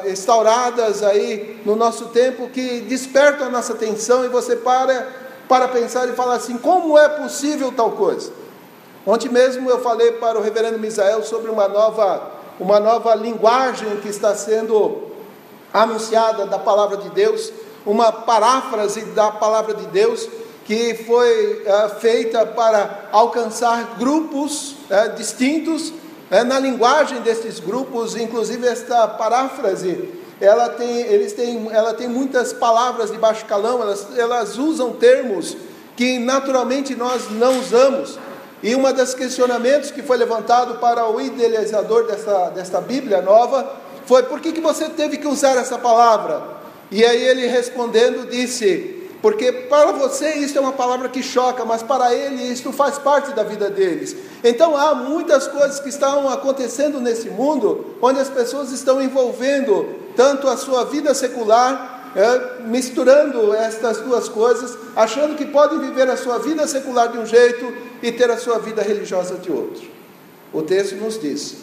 instauradas 0.07 1.03
aí 1.03 1.61
no 1.65 1.75
nosso 1.75 2.07
tempo, 2.07 2.49
que 2.49 2.81
despertam 2.81 3.47
a 3.47 3.51
nossa 3.51 3.73
atenção 3.73 4.25
e 4.25 4.29
você 4.29 4.57
para 4.57 5.25
para 5.49 5.69
pensar 5.69 6.09
e 6.09 6.13
falar 6.13 6.35
assim: 6.35 6.57
como 6.59 6.99
é 6.99 7.09
possível 7.09 7.73
tal 7.73 7.93
coisa? 7.93 8.33
Ontem 9.07 9.29
mesmo 9.29 9.69
eu 9.69 9.81
falei 9.81 10.13
para 10.13 10.39
o 10.39 10.43
reverendo 10.43 10.79
Misael 10.79 11.23
sobre 11.23 11.51
uma 11.51 11.69
nova, 11.69 12.31
uma 12.59 12.81
nova 12.81 13.15
linguagem 13.15 13.97
que 13.97 14.09
está 14.09 14.35
sendo 14.35 15.11
anunciada 15.73 16.47
da 16.47 16.59
palavra 16.59 16.97
de 16.97 17.11
Deus, 17.11 17.53
uma 17.85 18.11
paráfrase 18.11 19.03
da 19.07 19.31
palavra 19.31 19.75
de 19.75 19.87
Deus 19.87 20.29
que 20.65 20.95
foi 20.95 21.63
uh, 21.63 22.01
feita 22.01 22.47
para 22.47 23.09
alcançar 23.13 23.97
grupos 23.99 24.77
uh, 24.89 25.15
distintos 25.15 25.91
uh, 25.91 25.95
na 26.31 26.59
linguagem 26.59 27.21
desses 27.21 27.61
grupos, 27.61 28.17
inclusive 28.17 28.67
esta 28.67 29.07
paráfrase, 29.07 30.09
ela 30.41 30.69
tem, 30.71 31.01
eles 31.01 31.33
têm, 31.33 31.69
ela 31.71 31.95
tem 31.95 32.09
muitas 32.09 32.53
palavras 32.53 33.11
de 33.11 33.19
baixo 33.19 33.45
calão, 33.45 33.81
elas, 33.81 34.07
elas 34.17 34.59
usam 34.59 34.93
termos 34.93 35.57
que 35.97 36.19
naturalmente 36.19 36.95
nós 36.95 37.31
não 37.31 37.61
usamos. 37.61 38.19
E 38.63 38.75
um 38.75 38.93
dos 38.93 39.15
questionamentos 39.15 39.91
que 39.91 40.03
foi 40.03 40.17
levantado 40.17 40.79
para 40.79 41.09
o 41.09 41.21
idealizador 41.21 42.07
dessa, 42.07 42.51
desta 42.51 42.81
Bíblia 42.81 43.21
nova 43.21 43.71
foi: 44.07 44.23
por 44.23 44.41
que, 44.41 44.53
que 44.53 44.61
você 44.61 44.89
teve 44.89 45.19
que 45.19 45.29
usar 45.29 45.57
essa 45.57 45.79
palavra? 45.79 46.43
E 46.91 47.05
aí 47.05 47.23
ele 47.23 47.47
respondendo 47.47 48.29
disse: 48.29 48.94
porque 49.25 49.51
para 49.51 49.91
você 49.93 50.35
isso 50.35 50.59
é 50.59 50.61
uma 50.61 50.75
palavra 50.75 51.09
que 51.09 51.23
choca, 51.23 51.65
mas 51.65 51.83
para 51.83 52.15
ele 52.15 52.43
isso 52.43 52.71
faz 52.75 52.99
parte 52.99 53.33
da 53.33 53.43
vida 53.43 53.71
deles. 53.71 54.15
Então 54.45 54.77
há 54.77 54.95
muitas 54.95 55.49
coisas 55.49 55.81
que 55.81 55.89
estão 55.89 56.29
acontecendo 56.29 57.01
nesse 57.01 57.31
mundo, 57.31 57.97
onde 58.03 58.21
as 58.21 58.29
pessoas 58.29 58.71
estão 58.71 59.01
envolvendo 59.01 59.95
tanto 60.15 60.47
a 60.47 60.59
sua 60.59 60.85
vida 60.85 61.15
secular 61.15 62.13
é, 62.15 62.65
misturando 62.67 63.55
estas 63.55 63.97
duas 64.03 64.29
coisas, 64.29 64.77
achando 64.95 65.37
que 65.37 65.47
podem 65.47 65.79
viver 65.79 66.07
a 66.11 66.19
sua 66.19 66.39
vida 66.39 66.69
secular 66.69 67.11
de 67.11 67.17
um 67.17 67.25
jeito 67.25 67.73
e 68.03 68.13
ter 68.13 68.31
a 68.31 68.37
sua 68.37 68.59
vida 68.59 68.83
religiosa 68.83 69.37
de 69.37 69.51
outro. 69.51 69.89
O 70.53 70.61
texto 70.61 70.97
nos 70.97 71.19
diz: 71.19 71.55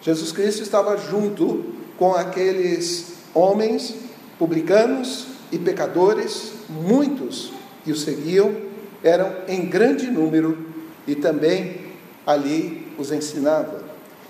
Jesus 0.00 0.32
Cristo 0.32 0.62
estava 0.62 0.96
junto 0.96 1.66
com 1.98 2.14
aqueles 2.14 3.08
homens 3.34 3.94
publicanos 4.38 5.29
e 5.52 5.58
pecadores, 5.58 6.52
muitos 6.68 7.52
que 7.84 7.92
o 7.92 7.96
seguiam, 7.96 8.54
eram 9.02 9.32
em 9.48 9.66
grande 9.66 10.06
número 10.10 10.66
e 11.06 11.14
também 11.14 11.86
ali 12.26 12.86
os 12.98 13.10
ensinava. 13.10 13.82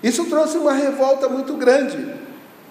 Isso 0.03 0.25
trouxe 0.27 0.57
uma 0.57 0.73
revolta 0.73 1.29
muito 1.29 1.55
grande, 1.55 2.15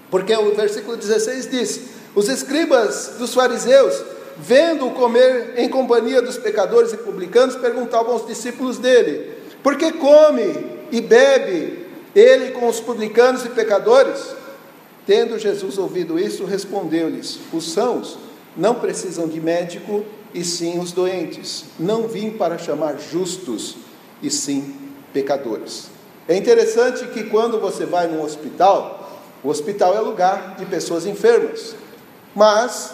porque 0.10 0.34
o 0.34 0.56
versículo 0.56 0.98
16 0.98 1.50
diz: 1.50 1.82
os 2.16 2.28
escribas 2.28 3.16
dos 3.20 3.34
fariseus, 3.34 4.02
vendo-o 4.38 4.92
comer 4.92 5.54
em 5.58 5.70
companhia 5.70 6.22
dos 6.22 6.38
pecadores 6.38 6.94
e 6.94 6.98
publicanos, 6.98 7.56
perguntavam 7.56 8.14
aos 8.14 8.26
discípulos 8.26 8.78
dele: 8.78 9.36
Por 9.62 9.78
que 9.78 9.92
come 9.94 10.66
e 10.92 11.02
bebe 11.02 11.86
ele 12.16 12.52
com 12.52 12.68
os 12.68 12.80
publicanos 12.80 13.46
e 13.46 13.50
pecadores? 13.50 14.36
Tendo 15.06 15.38
Jesus 15.38 15.78
ouvido 15.78 16.18
isso, 16.18 16.46
respondeu-lhes: 16.46 17.40
Os 17.54 17.72
sãos 17.72 18.18
não 18.60 18.76
precisam 18.76 19.28
de 19.28 19.40
médico, 19.40 20.06
e 20.34 20.44
sim 20.44 20.80
os 20.80 20.92
doentes. 20.92 21.64
Não 21.80 22.08
vim 22.08 22.32
para 22.32 22.58
chamar 22.58 22.98
justos, 23.00 23.78
e 24.22 24.30
sim 24.30 24.76
pecadores. 25.14 25.90
É 26.28 26.36
interessante 26.36 27.08
que 27.08 27.24
quando 27.24 27.60
você 27.60 27.86
vai 27.86 28.08
num 28.08 28.22
hospital, 28.22 29.22
o 29.42 29.48
hospital 29.48 29.96
é 29.96 30.00
lugar 30.02 30.56
de 30.58 30.66
pessoas 30.66 31.06
enfermas. 31.06 31.74
Mas 32.36 32.92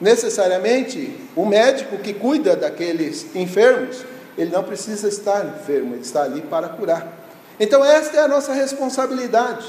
necessariamente 0.00 1.14
o 1.34 1.44
médico 1.44 1.98
que 1.98 2.14
cuida 2.14 2.54
daqueles 2.54 3.34
enfermos, 3.34 4.04
ele 4.38 4.50
não 4.50 4.62
precisa 4.62 5.08
estar 5.08 5.44
enfermo, 5.44 5.94
ele 5.94 6.02
está 6.02 6.22
ali 6.22 6.40
para 6.40 6.68
curar. 6.68 7.18
Então, 7.58 7.84
esta 7.84 8.16
é 8.16 8.20
a 8.20 8.28
nossa 8.28 8.54
responsabilidade, 8.54 9.66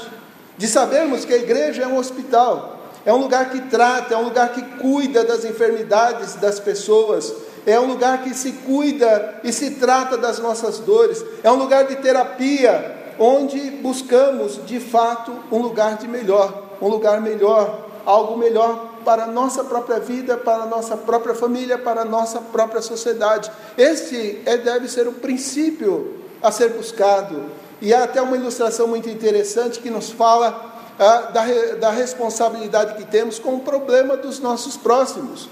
de 0.56 0.68
sabermos 0.68 1.24
que 1.24 1.34
a 1.34 1.36
igreja 1.36 1.82
é 1.82 1.86
um 1.86 1.98
hospital, 1.98 2.81
é 3.04 3.12
um 3.12 3.18
lugar 3.18 3.50
que 3.50 3.60
trata, 3.62 4.14
é 4.14 4.16
um 4.16 4.24
lugar 4.24 4.52
que 4.52 4.62
cuida 4.78 5.24
das 5.24 5.44
enfermidades 5.44 6.34
das 6.36 6.60
pessoas, 6.60 7.34
é 7.66 7.78
um 7.78 7.86
lugar 7.86 8.22
que 8.22 8.34
se 8.34 8.52
cuida 8.52 9.40
e 9.42 9.52
se 9.52 9.72
trata 9.72 10.16
das 10.16 10.38
nossas 10.38 10.78
dores, 10.78 11.24
é 11.42 11.50
um 11.50 11.56
lugar 11.56 11.86
de 11.86 11.96
terapia, 11.96 13.14
onde 13.18 13.58
buscamos 13.70 14.64
de 14.66 14.80
fato 14.80 15.32
um 15.50 15.58
lugar 15.58 15.96
de 15.96 16.08
melhor, 16.08 16.76
um 16.80 16.88
lugar 16.88 17.20
melhor, 17.20 17.88
algo 18.04 18.36
melhor 18.36 18.92
para 19.04 19.24
a 19.24 19.26
nossa 19.26 19.64
própria 19.64 19.98
vida, 19.98 20.36
para 20.36 20.62
a 20.62 20.66
nossa 20.66 20.96
própria 20.96 21.34
família, 21.34 21.76
para 21.78 22.02
a 22.02 22.04
nossa 22.04 22.40
própria 22.40 22.80
sociedade. 22.80 23.50
Este 23.76 24.40
é, 24.46 24.56
deve 24.56 24.88
ser 24.88 25.06
o 25.08 25.12
princípio 25.12 26.18
a 26.42 26.50
ser 26.50 26.70
buscado. 26.70 27.44
E 27.80 27.92
há 27.92 28.04
até 28.04 28.22
uma 28.22 28.36
ilustração 28.36 28.86
muito 28.86 29.08
interessante 29.08 29.80
que 29.80 29.90
nos 29.90 30.10
fala 30.10 30.71
da, 30.98 31.40
da 31.80 31.90
responsabilidade 31.90 32.94
que 32.94 33.04
temos 33.04 33.38
com 33.38 33.56
o 33.56 33.60
problema 33.60 34.16
dos 34.16 34.38
nossos 34.38 34.76
próximos. 34.76 35.48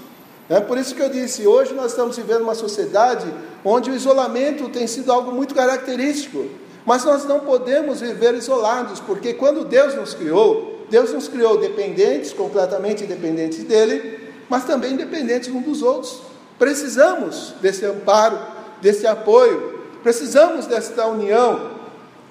É 0.49 0.59
por 0.59 0.77
isso 0.77 0.93
que 0.93 1.01
eu 1.01 1.09
disse, 1.09 1.47
hoje 1.47 1.73
nós 1.73 1.91
estamos 1.91 2.17
vivendo 2.17 2.41
uma 2.41 2.55
sociedade 2.55 3.25
onde 3.63 3.89
o 3.89 3.95
isolamento 3.95 4.69
tem 4.69 4.85
sido 4.85 5.11
algo 5.11 5.31
muito 5.31 5.55
característico. 5.55 6.45
Mas 6.85 7.05
nós 7.05 7.25
não 7.25 7.41
podemos 7.41 8.01
viver 8.01 8.33
isolados, 8.33 8.99
porque 8.99 9.33
quando 9.33 9.63
Deus 9.63 9.95
nos 9.95 10.13
criou, 10.13 10.85
Deus 10.89 11.13
nos 11.13 11.27
criou 11.27 11.57
dependentes, 11.57 12.33
completamente 12.33 13.05
dependentes 13.05 13.63
dele, 13.63 14.29
mas 14.49 14.65
também 14.65 14.97
dependentes 14.97 15.49
uns 15.49 15.63
dos 15.63 15.81
outros. 15.81 16.21
Precisamos 16.59 17.53
desse 17.61 17.85
amparo, 17.85 18.37
desse 18.81 19.07
apoio, 19.07 19.79
precisamos 20.03 20.65
desta 20.65 21.07
união. 21.07 21.71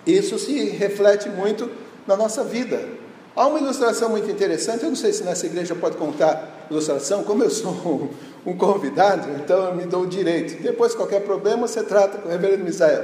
Isso 0.07 0.39
se 0.39 0.69
reflete 0.71 1.29
muito 1.29 1.71
na 2.07 2.17
nossa 2.17 2.45
vida. 2.45 3.00
Há 3.41 3.47
uma 3.47 3.59
ilustração 3.59 4.11
muito 4.11 4.31
interessante, 4.31 4.83
eu 4.83 4.91
não 4.91 4.97
sei 4.97 5.15
se 5.15 5.25
nessa 5.25 5.47
igreja 5.47 5.75
pode 5.75 5.97
contar 5.97 6.67
ilustração, 6.71 7.25
como 7.25 7.43
eu 7.43 7.49
sou 7.49 8.11
um, 8.45 8.55
convidado, 8.55 9.31
então 9.31 9.65
eu 9.65 9.75
me 9.75 9.87
dou 9.87 10.03
o 10.03 10.07
direito. 10.07 10.63
Depois, 10.63 10.95
qualquer 10.95 11.23
problema, 11.23 11.67
você 11.67 11.83
trata 11.83 12.19
com 12.19 12.29
o 12.29 12.31
reverendo 12.31 12.63
Misael. 12.63 13.03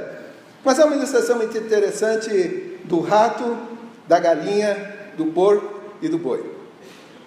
Mas 0.63 0.79
há 0.79 0.85
uma 0.85 0.95
ilustração 0.95 1.37
muito 1.37 1.57
interessante 1.57 2.77
do 2.83 2.99
rato, 2.99 3.57
da 4.07 4.19
galinha, 4.19 5.09
do 5.17 5.25
porco 5.25 5.81
e 6.03 6.07
do 6.07 6.19
boi. 6.19 6.45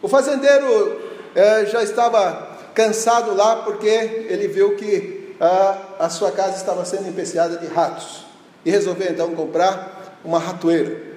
O 0.00 0.06
fazendeiro 0.06 1.00
é, 1.34 1.66
já 1.66 1.82
estava 1.82 2.58
cansado 2.74 3.34
lá 3.34 3.56
porque 3.56 3.88
ele 3.88 4.46
viu 4.46 4.76
que 4.76 5.34
a, 5.40 6.04
a 6.04 6.08
sua 6.10 6.30
casa 6.30 6.58
estava 6.58 6.84
sendo 6.84 7.08
empesteada 7.08 7.56
de 7.56 7.66
ratos 7.66 8.24
e 8.64 8.70
resolveu 8.70 9.10
então 9.10 9.34
comprar 9.34 10.20
uma 10.24 10.38
ratoeira. 10.38 11.09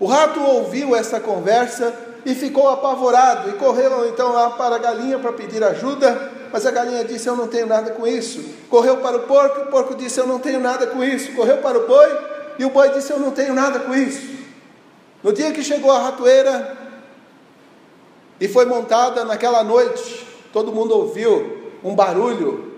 O 0.00 0.06
rato 0.06 0.40
ouviu 0.40 0.94
essa 0.94 1.18
conversa 1.18 1.92
e 2.24 2.34
ficou 2.34 2.68
apavorado 2.68 3.50
e 3.50 3.52
correu 3.54 4.08
então 4.08 4.32
lá 4.32 4.50
para 4.50 4.76
a 4.76 4.78
galinha 4.78 5.18
para 5.18 5.32
pedir 5.32 5.62
ajuda, 5.64 6.30
mas 6.52 6.64
a 6.66 6.70
galinha 6.70 7.04
disse: 7.04 7.28
Eu 7.28 7.36
não 7.36 7.48
tenho 7.48 7.66
nada 7.66 7.90
com 7.90 8.06
isso. 8.06 8.42
Correu 8.68 8.98
para 8.98 9.16
o 9.16 9.20
porco, 9.20 9.62
o 9.62 9.66
porco 9.66 9.94
disse: 9.94 10.20
Eu 10.20 10.26
não 10.26 10.38
tenho 10.38 10.60
nada 10.60 10.86
com 10.86 11.02
isso. 11.02 11.32
Correu 11.32 11.58
para 11.58 11.78
o 11.78 11.86
boi 11.86 12.18
e 12.58 12.64
o 12.64 12.70
boi 12.70 12.90
disse: 12.90 13.12
Eu 13.12 13.18
não 13.18 13.30
tenho 13.30 13.54
nada 13.54 13.80
com 13.80 13.94
isso. 13.94 14.38
No 15.22 15.32
dia 15.32 15.50
que 15.52 15.64
chegou 15.64 15.90
a 15.90 15.98
ratoeira 15.98 16.76
e 18.40 18.46
foi 18.46 18.66
montada 18.66 19.24
naquela 19.24 19.64
noite, 19.64 20.26
todo 20.52 20.72
mundo 20.72 20.96
ouviu 20.96 21.72
um 21.82 21.94
barulho 21.94 22.72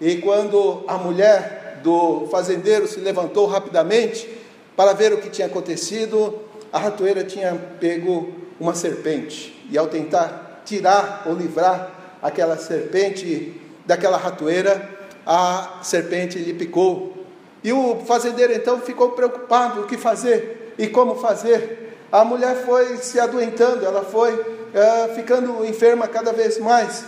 e 0.00 0.16
quando 0.16 0.84
a 0.86 0.98
mulher 0.98 1.80
do 1.82 2.26
fazendeiro 2.30 2.86
se 2.86 3.00
levantou 3.00 3.46
rapidamente 3.46 4.28
para 4.76 4.92
ver 4.92 5.12
o 5.14 5.18
que 5.18 5.30
tinha 5.30 5.46
acontecido, 5.46 6.38
a 6.72 6.78
ratoeira 6.78 7.24
tinha 7.24 7.54
pego 7.80 8.32
uma 8.58 8.74
serpente, 8.74 9.66
e 9.70 9.76
ao 9.76 9.86
tentar 9.86 10.62
tirar 10.64 11.22
ou 11.26 11.34
livrar 11.34 11.90
aquela 12.22 12.56
serpente 12.56 13.60
daquela 13.84 14.16
ratoeira, 14.16 14.96
a 15.26 15.80
serpente 15.82 16.38
lhe 16.38 16.54
picou. 16.54 17.24
E 17.62 17.72
o 17.72 17.96
fazendeiro 18.06 18.52
então 18.52 18.80
ficou 18.80 19.10
preocupado: 19.10 19.82
o 19.82 19.86
que 19.86 19.96
fazer 19.96 20.74
e 20.78 20.86
como 20.86 21.16
fazer? 21.16 21.96
A 22.10 22.24
mulher 22.24 22.64
foi 22.64 22.96
se 22.98 23.18
adoentando, 23.18 23.84
ela 23.84 24.04
foi 24.04 24.32
uh, 24.34 25.14
ficando 25.14 25.64
enferma 25.64 26.06
cada 26.06 26.32
vez 26.32 26.58
mais. 26.58 27.04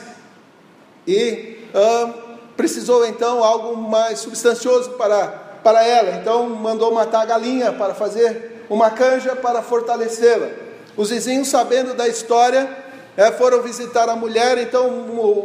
E 1.07 1.59
uh, 1.73 2.13
precisou 2.57 3.07
então 3.07 3.43
algo 3.45 3.77
mais 3.77 4.19
substancioso 4.19 4.91
para, 4.91 5.29
para 5.63 5.87
ela. 5.87 6.17
Então 6.21 6.49
mandou 6.49 6.93
matar 6.93 7.23
a 7.23 7.27
galinha 7.27 7.73
para 7.73 7.95
fazer 7.95 8.58
uma 8.69 8.91
canja 8.91 9.35
para 9.35 9.63
fortalecê-la. 9.63 10.49
Os 10.97 11.11
vizinhos, 11.11 11.49
sabendo 11.49 11.95
da 11.95 12.09
história, 12.09 12.69
é, 13.17 13.33
foram 13.33 13.63
visitar 13.63 14.09
a 14.09 14.17
mulher, 14.17 14.59
então 14.59 14.89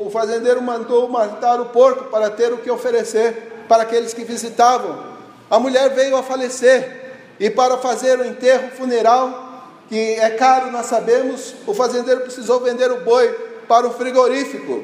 o 0.06 0.10
fazendeiro 0.12 0.62
mandou 0.62 1.08
matar 1.08 1.60
o 1.60 1.66
porco 1.66 2.06
para 2.06 2.30
ter 2.30 2.52
o 2.52 2.58
que 2.58 2.70
oferecer 2.70 3.66
para 3.68 3.84
aqueles 3.84 4.14
que 4.14 4.24
visitavam. 4.24 5.14
A 5.50 5.60
mulher 5.60 5.90
veio 5.90 6.16
a 6.16 6.24
falecer, 6.24 7.04
e 7.40 7.50
para 7.50 7.78
fazer 7.78 8.20
o 8.20 8.26
enterro 8.26 8.70
funeral, 8.72 9.72
que 9.90 10.14
é 10.16 10.30
caro, 10.32 10.72
nós 10.72 10.86
sabemos, 10.86 11.56
o 11.66 11.74
fazendeiro 11.74 12.22
precisou 12.22 12.60
vender 12.60 12.92
o 12.92 13.02
boi 13.02 13.30
para 13.68 13.88
o 13.88 13.94
frigorífico. 13.94 14.84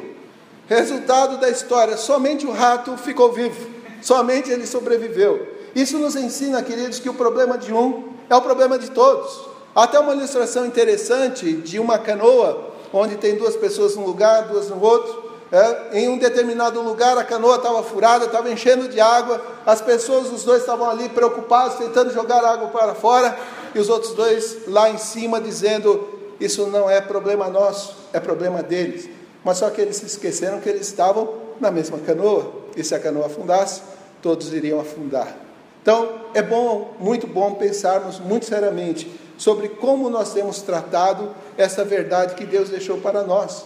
Resultado 0.67 1.37
da 1.37 1.49
história: 1.49 1.97
somente 1.97 2.45
o 2.45 2.51
rato 2.51 2.97
ficou 2.97 3.31
vivo, 3.31 3.69
somente 4.01 4.51
ele 4.51 4.65
sobreviveu. 4.65 5.47
Isso 5.75 5.97
nos 5.97 6.15
ensina, 6.15 6.61
queridos, 6.63 6.99
que 6.99 7.09
o 7.09 7.13
problema 7.13 7.57
de 7.57 7.73
um 7.73 8.18
é 8.29 8.35
o 8.35 8.41
problema 8.41 8.77
de 8.77 8.91
todos. 8.91 9.49
Há 9.75 9.83
até 9.83 9.99
uma 9.99 10.13
ilustração 10.13 10.65
interessante 10.65 11.53
de 11.53 11.79
uma 11.79 11.97
canoa, 11.97 12.69
onde 12.93 13.15
tem 13.15 13.35
duas 13.35 13.55
pessoas 13.55 13.95
num 13.95 14.05
lugar, 14.05 14.47
duas 14.47 14.69
no 14.69 14.81
outro. 14.81 15.29
É, 15.51 15.99
em 15.99 16.09
um 16.09 16.17
determinado 16.17 16.79
lugar 16.81 17.17
a 17.17 17.23
canoa 17.23 17.55
estava 17.55 17.81
furada, 17.81 18.25
estava 18.25 18.51
enchendo 18.51 18.87
de 18.87 19.01
água, 19.01 19.41
as 19.65 19.81
pessoas, 19.81 20.31
os 20.31 20.43
dois 20.43 20.61
estavam 20.61 20.87
ali 20.87 21.09
preocupados, 21.09 21.77
tentando 21.77 22.13
jogar 22.13 22.45
água 22.45 22.67
para 22.67 22.93
fora, 22.93 23.35
e 23.73 23.79
os 23.79 23.89
outros 23.89 24.13
dois 24.13 24.67
lá 24.67 24.91
em 24.91 24.97
cima 24.99 25.41
dizendo: 25.41 26.07
Isso 26.39 26.67
não 26.67 26.87
é 26.89 27.01
problema 27.01 27.47
nosso, 27.47 27.95
é 28.13 28.19
problema 28.19 28.61
deles. 28.61 29.09
Mas 29.43 29.57
só 29.57 29.69
que 29.71 29.81
eles 29.81 29.95
se 29.95 30.05
esqueceram 30.05 30.59
que 30.59 30.69
eles 30.69 30.87
estavam 30.87 31.33
na 31.59 31.71
mesma 31.71 31.97
canoa, 31.97 32.51
e 32.75 32.83
se 32.83 32.93
a 32.93 32.99
canoa 32.99 33.25
afundasse, 33.25 33.81
todos 34.21 34.53
iriam 34.53 34.79
afundar. 34.79 35.48
Então, 35.81 36.21
é 36.33 36.41
bom, 36.41 36.95
muito 36.99 37.25
bom 37.25 37.53
pensarmos 37.53 38.19
muito 38.19 38.45
seriamente 38.45 39.09
sobre 39.37 39.69
como 39.69 40.09
nós 40.09 40.33
temos 40.33 40.61
tratado 40.61 41.33
essa 41.57 41.85
verdade 41.85 42.35
que 42.35 42.45
Deus 42.45 42.69
deixou 42.69 42.97
para 42.97 43.23
nós. 43.23 43.65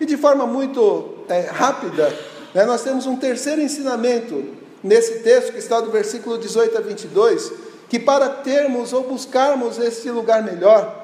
E 0.00 0.06
de 0.06 0.16
forma 0.16 0.46
muito 0.46 1.24
é, 1.28 1.40
rápida, 1.40 2.08
né, 2.54 2.64
nós 2.64 2.82
temos 2.82 3.06
um 3.06 3.16
terceiro 3.16 3.60
ensinamento 3.60 4.42
nesse 4.82 5.18
texto 5.18 5.52
que 5.52 5.58
está 5.58 5.78
do 5.80 5.90
versículo 5.90 6.38
18 6.38 6.78
a 6.78 6.80
22, 6.80 7.52
que 7.88 7.98
para 7.98 8.30
termos 8.30 8.94
ou 8.94 9.02
buscarmos 9.02 9.78
esse 9.78 10.10
lugar 10.10 10.42
melhor, 10.42 10.96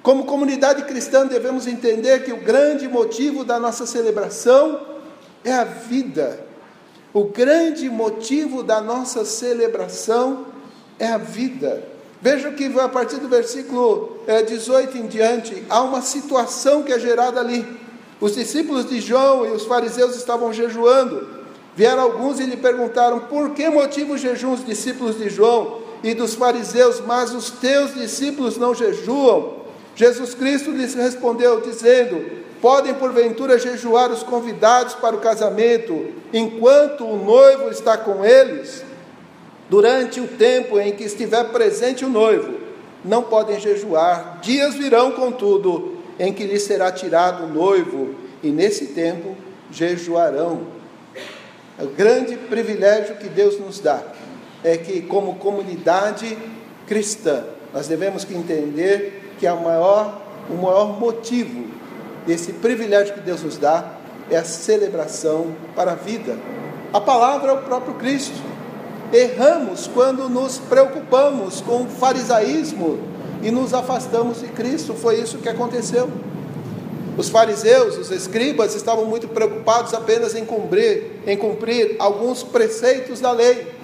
como 0.00 0.24
comunidade 0.24 0.84
cristã 0.84 1.26
devemos 1.26 1.66
entender 1.66 2.22
que 2.22 2.32
o 2.32 2.36
grande 2.36 2.86
motivo 2.86 3.44
da 3.44 3.58
nossa 3.58 3.84
celebração 3.84 4.80
é 5.42 5.52
a 5.52 5.64
vida 5.64 6.45
o 7.16 7.24
grande 7.24 7.88
motivo 7.88 8.62
da 8.62 8.78
nossa 8.78 9.24
celebração 9.24 10.48
é 10.98 11.06
a 11.06 11.16
vida. 11.16 11.82
Veja 12.20 12.50
que 12.50 12.66
a 12.78 12.90
partir 12.90 13.16
do 13.16 13.26
versículo 13.26 14.18
18 14.46 14.94
eh, 14.94 15.00
em 15.00 15.06
diante, 15.06 15.64
há 15.70 15.80
uma 15.80 16.02
situação 16.02 16.82
que 16.82 16.92
é 16.92 16.98
gerada 16.98 17.40
ali. 17.40 17.66
Os 18.20 18.34
discípulos 18.34 18.86
de 18.86 19.00
João 19.00 19.46
e 19.46 19.52
os 19.52 19.64
fariseus 19.64 20.14
estavam 20.14 20.52
jejuando. 20.52 21.26
Vieram 21.74 22.02
alguns 22.02 22.38
e 22.38 22.44
lhe 22.44 22.58
perguntaram: 22.58 23.20
por 23.20 23.54
que 23.54 23.66
motivo 23.70 24.18
jejuam 24.18 24.52
os 24.52 24.66
discípulos 24.66 25.16
de 25.16 25.30
João 25.30 25.80
e 26.04 26.12
dos 26.12 26.34
fariseus, 26.34 27.00
mas 27.00 27.32
os 27.32 27.50
teus 27.50 27.94
discípulos 27.94 28.58
não 28.58 28.74
jejuam? 28.74 29.64
Jesus 29.94 30.34
Cristo 30.34 30.70
lhes 30.70 30.92
respondeu, 30.92 31.62
dizendo: 31.62 32.44
Podem 32.66 32.94
porventura 32.94 33.60
jejuar 33.60 34.10
os 34.10 34.24
convidados 34.24 34.92
para 34.96 35.14
o 35.14 35.20
casamento, 35.20 36.12
enquanto 36.32 37.04
o 37.04 37.16
noivo 37.16 37.70
está 37.70 37.96
com 37.96 38.24
eles? 38.24 38.84
Durante 39.70 40.20
o 40.20 40.26
tempo 40.26 40.76
em 40.80 40.90
que 40.90 41.04
estiver 41.04 41.44
presente 41.52 42.04
o 42.04 42.08
noivo, 42.08 42.58
não 43.04 43.22
podem 43.22 43.60
jejuar. 43.60 44.40
Dias 44.42 44.74
virão, 44.74 45.12
contudo, 45.12 45.98
em 46.18 46.32
que 46.32 46.42
lhes 46.42 46.64
será 46.64 46.90
tirado 46.90 47.44
o 47.44 47.48
noivo, 47.48 48.16
e 48.42 48.50
nesse 48.50 48.86
tempo 48.86 49.36
jejuarão. 49.70 50.62
É 51.78 51.84
o 51.84 51.90
grande 51.90 52.36
privilégio 52.36 53.14
que 53.14 53.28
Deus 53.28 53.60
nos 53.60 53.78
dá 53.78 54.02
é 54.64 54.76
que, 54.76 55.02
como 55.02 55.36
comunidade 55.36 56.36
cristã, 56.84 57.44
nós 57.72 57.86
devemos 57.86 58.24
que 58.24 58.34
entender 58.34 59.34
que 59.38 59.46
a 59.46 59.54
maior, 59.54 60.20
o 60.50 60.54
maior 60.54 60.98
motivo 60.98 61.75
esse 62.32 62.52
privilégio 62.54 63.14
que 63.14 63.20
Deus 63.20 63.42
nos 63.42 63.56
dá 63.56 63.92
é 64.30 64.36
a 64.36 64.44
celebração 64.44 65.54
para 65.74 65.92
a 65.92 65.94
vida. 65.94 66.36
A 66.92 67.00
palavra 67.00 67.50
é 67.50 67.54
o 67.54 67.62
próprio 67.62 67.94
Cristo. 67.94 68.40
Erramos 69.12 69.86
quando 69.86 70.28
nos 70.28 70.58
preocupamos 70.58 71.60
com 71.60 71.82
o 71.82 71.86
farisaísmo 71.86 72.98
e 73.42 73.50
nos 73.50 73.72
afastamos 73.72 74.40
de 74.40 74.48
Cristo. 74.48 74.94
Foi 74.94 75.20
isso 75.20 75.38
que 75.38 75.48
aconteceu. 75.48 76.10
Os 77.16 77.28
fariseus, 77.28 77.96
os 77.96 78.10
escribas, 78.10 78.74
estavam 78.74 79.06
muito 79.06 79.28
preocupados 79.28 79.94
apenas 79.94 80.34
em 80.34 80.44
cumprir, 80.44 81.22
em 81.26 81.36
cumprir 81.36 81.96
alguns 81.98 82.42
preceitos 82.42 83.20
da 83.20 83.32
lei. 83.32 83.74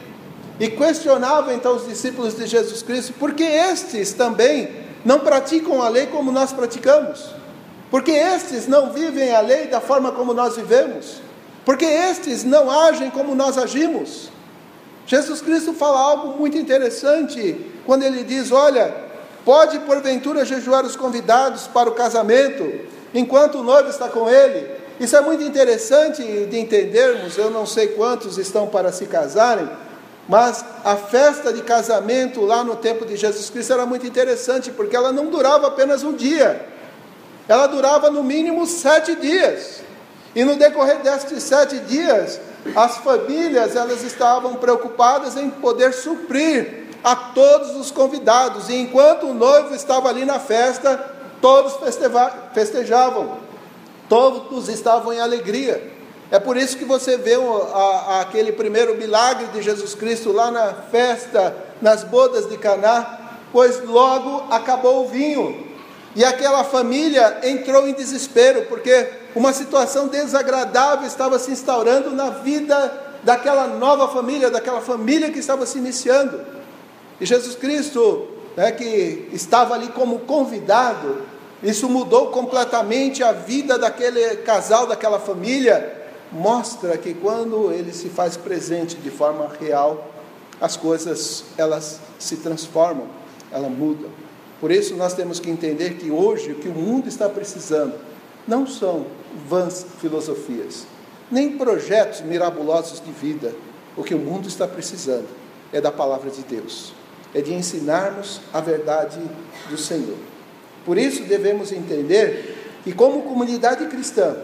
E 0.61 0.69
questionavam 0.69 1.55
então 1.55 1.77
os 1.77 1.89
discípulos 1.89 2.35
de 2.35 2.47
Jesus 2.47 2.83
Cristo, 2.83 3.15
porque 3.19 3.43
estes 3.43 4.13
também 4.13 4.69
não 5.05 5.21
praticam 5.21 5.81
a 5.81 5.89
lei 5.89 6.07
como 6.07 6.31
nós 6.31 6.53
praticamos? 6.53 7.42
Porque 7.93 8.11
estes 8.11 8.67
não 8.67 8.91
vivem 8.91 9.35
a 9.35 9.43
lei 9.43 9.67
da 9.67 9.79
forma 9.79 10.13
como 10.13 10.33
nós 10.33 10.57
vivemos? 10.57 11.21
Porque 11.63 11.85
estes 11.85 12.43
não 12.43 12.71
agem 12.71 13.11
como 13.11 13.35
nós 13.35 13.59
agimos? 13.59 14.31
Jesus 15.07 15.43
Cristo 15.43 15.75
fala 15.75 16.01
algo 16.01 16.39
muito 16.39 16.57
interessante 16.57 17.55
quando 17.85 18.03
ele 18.03 18.25
diz: 18.25 18.51
Olha, 18.51 18.95
pode 19.45 19.79
porventura 19.81 20.43
jejuar 20.43 20.87
os 20.87 20.97
convidados 20.97 21.67
para 21.67 21.91
o 21.91 21.93
casamento 21.93 22.67
enquanto 23.13 23.59
o 23.59 23.63
noivo 23.63 23.91
está 23.91 24.09
com 24.09 24.27
ele. 24.27 24.71
Isso 24.99 25.15
é 25.15 25.21
muito 25.21 25.45
interessante 25.45 26.23
de 26.47 26.59
entendermos. 26.59 27.37
Eu 27.37 27.51
não 27.51 27.67
sei 27.67 27.89
quantos 27.89 28.39
estão 28.39 28.69
para 28.69 28.91
se 28.91 29.05
casarem, 29.05 29.69
mas 30.27 30.65
a 30.83 30.97
festa 30.97 31.53
de 31.53 31.61
casamento 31.61 32.41
lá 32.41 32.65
no 32.65 32.77
tempo 32.77 33.05
de 33.05 33.17
Jesus 33.17 33.51
Cristo 33.51 33.75
era 33.75 33.85
muito 33.85 34.07
interessante, 34.07 34.71
porque 34.71 34.97
ela 34.97 35.13
não 35.13 35.27
durava 35.27 35.67
apenas 35.67 36.03
um 36.03 36.15
dia, 36.15 36.73
ela 37.49 37.67
durava 37.67 38.11
no 38.11 38.23
mínimo 38.23 38.67
sete 38.67 39.15
dias. 39.17 39.83
E 40.35 40.45
no 40.45 40.57
decorrer 40.57 41.01
destes 41.01 41.43
sete 41.43 41.79
dias, 41.81 42.41
as 42.75 42.97
famílias 42.99 43.77
elas 43.77 44.03
estavam 44.03 44.55
preocupadas 44.55 45.37
em 45.37 45.51
poder 45.51 45.93
suprir 45.93 46.87
a 47.05 47.15
todos 47.15 47.77
os 47.77 47.91
convidados. 47.91 48.69
E 48.69 48.77
enquanto 48.77 49.27
o 49.27 49.35
noivo 49.35 49.75
estava 49.75 50.09
ali 50.09 50.25
na 50.25 50.39
festa, 50.39 50.97
todos 51.41 51.75
festejavam, 52.55 53.39
todos 54.09 54.69
estavam 54.69 55.13
em 55.13 55.21
alegria. 55.21 55.91
É 56.31 56.39
por 56.39 56.57
isso 56.57 56.79
que 56.79 56.85
você 56.85 57.19
vê 57.19 57.37
aquele 58.21 58.53
primeiro 58.53 58.97
milagre 58.97 59.49
de 59.49 59.61
Jesus 59.61 59.95
Cristo 59.95 60.33
lá 60.33 60.51
na 60.51 60.73
festa, 60.91 61.55
nas 61.83 62.05
bodas 62.05 62.49
de 62.49 62.57
Caná, 62.57 63.19
pois 63.53 63.85
logo 63.85 64.47
acabou 64.51 65.05
o 65.05 65.09
vinho. 65.09 65.72
E 66.15 66.25
aquela 66.25 66.63
família 66.63 67.39
entrou 67.43 67.89
em 67.89 67.95
desespero, 67.95 68.67
porque 68.67 69.09
uma 69.35 69.53
situação 69.53 70.09
desagradável 70.09 71.07
estava 71.07 71.39
se 71.39 71.51
instaurando 71.51 72.11
na 72.11 72.31
vida 72.31 72.93
daquela 73.23 73.67
nova 73.67 74.09
família, 74.09 74.51
daquela 74.51 74.81
família 74.81 75.31
que 75.31 75.39
estava 75.39 75.65
se 75.65 75.79
iniciando. 75.79 76.41
E 77.21 77.25
Jesus 77.25 77.55
Cristo, 77.55 78.29
né, 78.57 78.73
que 78.73 79.29
estava 79.33 79.75
ali 79.75 79.89
como 79.89 80.21
convidado, 80.21 81.23
isso 81.63 81.89
mudou 81.89 82.27
completamente 82.27 83.23
a 83.23 83.33
vida 83.33 83.79
daquele 83.79 84.37
casal, 84.39 84.87
daquela 84.87 85.19
família. 85.19 86.01
Mostra 86.31 86.99
que 86.99 87.15
quando 87.15 87.71
ele 87.73 87.93
se 87.93 88.09
faz 88.09 88.37
presente 88.37 88.97
de 88.97 89.11
forma 89.11 89.49
real, 89.61 90.09
as 90.61 90.77
coisas 90.77 91.45
elas 91.57 92.01
se 92.19 92.37
transformam, 92.37 93.07
elas 93.51 93.71
mudam. 93.71 94.22
Por 94.63 94.71
isso 94.71 94.95
nós 94.95 95.13
temos 95.13 95.41
que 95.41 95.51
entender 95.51 95.95
que 95.95 96.09
hoje 96.09 96.53
o 96.53 96.55
que 96.55 96.69
o 96.69 96.73
mundo 96.73 97.09
está 97.09 97.29
precisando 97.29 97.95
não 98.47 98.65
são 98.65 99.07
vãs 99.49 99.85
filosofias, 100.01 100.87
nem 101.29 101.59
projetos 101.59 102.21
mirabulosos 102.21 103.03
de 103.05 103.11
vida. 103.11 103.53
O 103.97 104.05
que 104.05 104.15
o 104.15 104.19
mundo 104.21 104.47
está 104.47 104.69
precisando 104.69 105.27
é 105.73 105.81
da 105.81 105.91
palavra 105.91 106.31
de 106.31 106.43
Deus, 106.43 106.95
é 107.35 107.41
de 107.41 107.53
ensinarmos 107.53 108.41
a 108.53 108.61
verdade 108.61 109.19
do 109.69 109.77
Senhor. 109.77 110.17
Por 110.85 110.97
isso 110.97 111.25
devemos 111.25 111.73
entender 111.73 112.79
que 112.85 112.93
como 112.93 113.23
comunidade 113.23 113.85
cristã, 113.87 114.37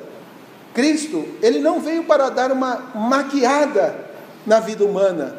Cristo, 0.75 1.25
ele 1.41 1.61
não 1.61 1.79
veio 1.79 2.03
para 2.03 2.29
dar 2.29 2.51
uma 2.51 2.91
maquiada 2.93 4.11
na 4.45 4.59
vida 4.59 4.85
humana, 4.85 5.37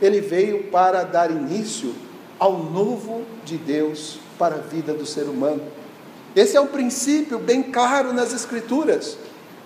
ele 0.00 0.22
veio 0.22 0.70
para 0.70 1.02
dar 1.02 1.30
início 1.30 1.94
ao 2.38 2.58
novo 2.58 3.26
de 3.44 3.58
Deus 3.58 4.21
para 4.42 4.56
a 4.56 4.58
vida 4.58 4.92
do 4.92 5.06
ser 5.06 5.22
humano. 5.26 5.62
Esse 6.34 6.56
é 6.56 6.60
um 6.60 6.66
princípio 6.66 7.38
bem 7.38 7.62
claro 7.62 8.12
nas 8.12 8.32
Escrituras. 8.32 9.16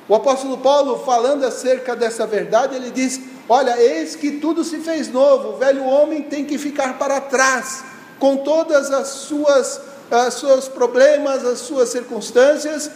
O 0.06 0.14
apóstolo 0.14 0.58
Paulo, 0.58 0.98
falando 0.98 1.46
acerca 1.46 1.96
dessa 1.96 2.26
verdade, 2.26 2.76
ele 2.76 2.90
diz: 2.90 3.18
Olha, 3.48 3.80
eis 3.80 4.14
que 4.14 4.32
tudo 4.32 4.62
se 4.62 4.80
fez 4.80 5.10
novo, 5.10 5.54
o 5.54 5.56
velho 5.56 5.82
homem 5.82 6.24
tem 6.24 6.44
que 6.44 6.58
ficar 6.58 6.98
para 6.98 7.22
trás, 7.22 7.84
com 8.18 8.36
todas 8.36 8.90
as 8.90 9.08
suas 9.08 9.80
os 10.28 10.34
seus 10.34 10.68
problemas, 10.68 11.42
as 11.42 11.60
suas 11.60 11.88
circunstâncias, 11.88 12.90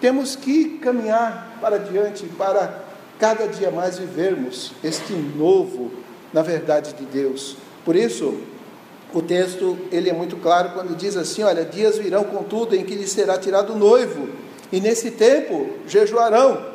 temos 0.00 0.34
que 0.34 0.78
caminhar 0.78 1.58
para 1.60 1.78
diante 1.78 2.24
para 2.26 2.82
cada 3.20 3.46
dia 3.46 3.70
mais 3.70 3.98
vivermos 3.98 4.72
este 4.82 5.12
novo 5.12 5.90
na 6.32 6.40
verdade 6.40 6.94
de 6.94 7.04
Deus. 7.04 7.58
Por 7.84 7.94
isso, 7.94 8.40
o 9.14 9.22
texto 9.22 9.78
ele 9.90 10.10
é 10.10 10.12
muito 10.12 10.36
claro 10.36 10.70
quando 10.70 10.96
diz 10.96 11.16
assim: 11.16 11.42
olha, 11.42 11.64
dias 11.64 11.98
virão 11.98 12.24
contudo 12.24 12.74
em 12.74 12.84
que 12.84 12.94
lhe 12.94 13.06
será 13.06 13.38
tirado 13.38 13.72
o 13.72 13.78
noivo, 13.78 14.28
e 14.72 14.80
nesse 14.80 15.12
tempo 15.12 15.68
jejuarão. 15.86 16.74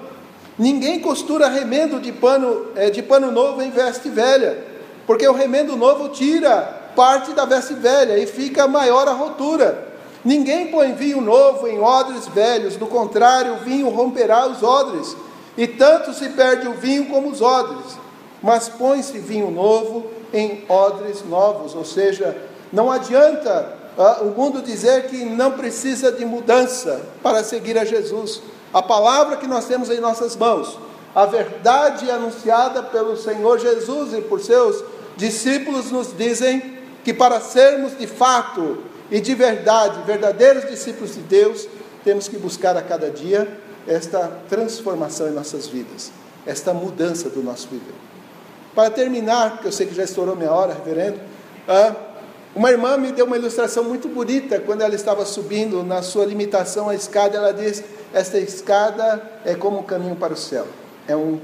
Ninguém 0.58 1.00
costura 1.00 1.48
remendo 1.48 2.00
de 2.00 2.12
pano, 2.12 2.68
é, 2.76 2.90
de 2.90 3.02
pano 3.02 3.32
novo 3.32 3.62
em 3.62 3.72
veste 3.72 4.10
velha, 4.10 4.64
porque 5.08 5.28
o 5.28 5.34
remendo 5.34 5.76
novo 5.76 6.10
tira 6.10 6.62
parte 6.96 7.32
da 7.32 7.46
veste 7.46 7.74
velha 7.74 8.18
e 8.18 8.28
fica 8.28 8.68
maior 8.68 9.08
a 9.08 9.14
rotura. 9.14 9.92
Ninguém 10.24 10.68
põe 10.68 10.94
vinho 10.94 11.20
novo 11.20 11.68
em 11.68 11.80
odres 11.80 12.28
velhos, 12.28 12.76
do 12.76 12.86
contrário, 12.86 13.54
o 13.54 13.58
vinho 13.58 13.90
romperá 13.90 14.46
os 14.48 14.62
odres, 14.62 15.16
e 15.58 15.66
tanto 15.66 16.14
se 16.14 16.30
perde 16.30 16.68
o 16.68 16.74
vinho 16.74 17.08
como 17.08 17.30
os 17.30 17.42
odres. 17.42 17.98
Mas 18.42 18.70
põe-se 18.70 19.18
vinho 19.18 19.50
novo 19.50 20.06
em 20.34 20.64
odres 20.70 21.24
novos, 21.26 21.76
ou 21.76 21.84
seja, 21.84 22.38
não 22.72 22.92
adianta 22.92 23.74
uh, 23.98 24.26
o 24.26 24.32
mundo 24.32 24.62
dizer 24.62 25.08
que 25.08 25.26
não 25.26 25.52
precisa 25.52 26.12
de 26.12 26.26
mudança 26.26 27.02
para 27.22 27.44
seguir 27.44 27.78
a 27.78 27.86
Jesus. 27.86 28.42
A 28.74 28.82
palavra 28.82 29.38
que 29.38 29.48
nós 29.48 29.66
temos 29.66 29.90
em 29.90 30.00
nossas 30.00 30.36
mãos, 30.36 30.80
a 31.14 31.26
verdade 31.26 32.10
anunciada 32.10 32.82
pelo 32.84 33.18
Senhor 33.18 33.60
Jesus 33.60 34.14
e 34.14 34.22
por 34.22 34.40
seus 34.40 34.84
discípulos 35.18 35.92
nos 35.92 36.16
dizem 36.16 36.80
que 37.04 37.14
para 37.14 37.42
sermos 37.42 37.98
de 37.98 38.08
fato 38.08 38.78
e 39.10 39.20
de 39.20 39.36
verdade, 39.36 40.04
verdadeiros 40.06 40.70
discípulos 40.70 41.16
de 41.16 41.22
Deus, 41.22 41.68
temos 42.04 42.30
que 42.30 42.38
buscar 42.38 42.78
a 42.78 42.82
cada 42.82 43.10
dia 43.10 43.60
esta 43.88 44.32
transformação 44.48 45.28
em 45.28 45.32
nossas 45.32 45.68
vidas, 45.68 46.12
esta 46.46 46.74
mudança 46.74 47.30
do 47.30 47.44
nosso 47.44 47.68
viver. 47.68 48.11
Para 48.76 48.90
terminar, 48.90 49.52
porque 49.52 49.68
eu 49.68 49.72
sei 49.72 49.86
que 49.86 49.94
já 49.94 50.04
estourou 50.04 50.36
minha 50.36 50.52
hora, 50.52 50.74
reverendo, 50.74 51.20
ah, 51.68 51.94
uma 52.54 52.70
irmã 52.70 52.98
me 52.98 53.12
deu 53.12 53.26
uma 53.26 53.38
ilustração 53.38 53.84
muito 53.84 54.10
bonita 54.10 54.60
quando 54.60 54.82
ela 54.82 54.94
estava 54.94 55.26
subindo 55.26 55.84
na 55.84 56.02
sua 56.02 56.26
limitação 56.26 56.90
à 56.90 56.96
escada. 56.96 57.38
Ela 57.38 57.54
diz: 57.54 57.84
Esta 58.14 58.38
escada 58.40 59.22
é 59.46 59.56
como 59.56 59.80
um 59.80 59.84
caminho 59.84 60.16
para 60.16 60.34
o 60.34 60.38
céu, 60.38 60.68
é 61.08 61.16
um, 61.16 61.40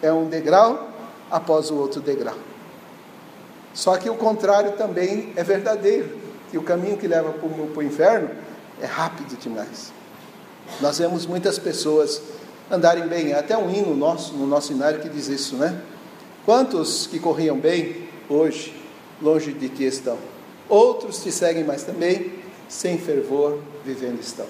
é 0.00 0.12
um 0.12 0.28
degrau 0.28 0.88
após 1.30 1.70
o 1.70 1.76
outro 1.76 2.00
degrau. 2.00 2.36
Só 3.74 3.96
que 3.96 4.08
o 4.08 4.14
contrário 4.14 4.72
também 4.72 5.32
é 5.34 5.42
verdadeiro, 5.42 6.16
e 6.52 6.58
o 6.58 6.62
caminho 6.62 6.96
que 6.96 7.08
leva 7.08 7.32
para 7.32 7.48
o 7.48 7.82
inferno 7.82 8.30
é 8.80 8.86
rápido 8.86 9.36
demais. 9.38 9.92
Nós 10.80 10.98
vemos 10.98 11.26
muitas 11.26 11.58
pessoas 11.58 12.22
andarem 12.70 13.06
bem, 13.06 13.32
até 13.32 13.56
um 13.56 13.70
hino 13.70 13.96
nosso, 13.96 14.34
no 14.34 14.46
nosso 14.46 14.72
inário 14.72 15.00
que 15.00 15.08
diz 15.08 15.28
isso, 15.28 15.56
né? 15.56 15.76
Quantos 16.44 17.06
que 17.06 17.20
corriam 17.20 17.56
bem, 17.56 18.08
hoje, 18.28 18.74
longe 19.20 19.52
de 19.52 19.68
ti 19.68 19.84
estão? 19.84 20.18
Outros 20.68 21.22
te 21.22 21.30
seguem, 21.30 21.62
mas 21.62 21.84
também, 21.84 22.32
sem 22.68 22.98
fervor, 22.98 23.60
vivendo 23.84 24.20
estão. 24.20 24.46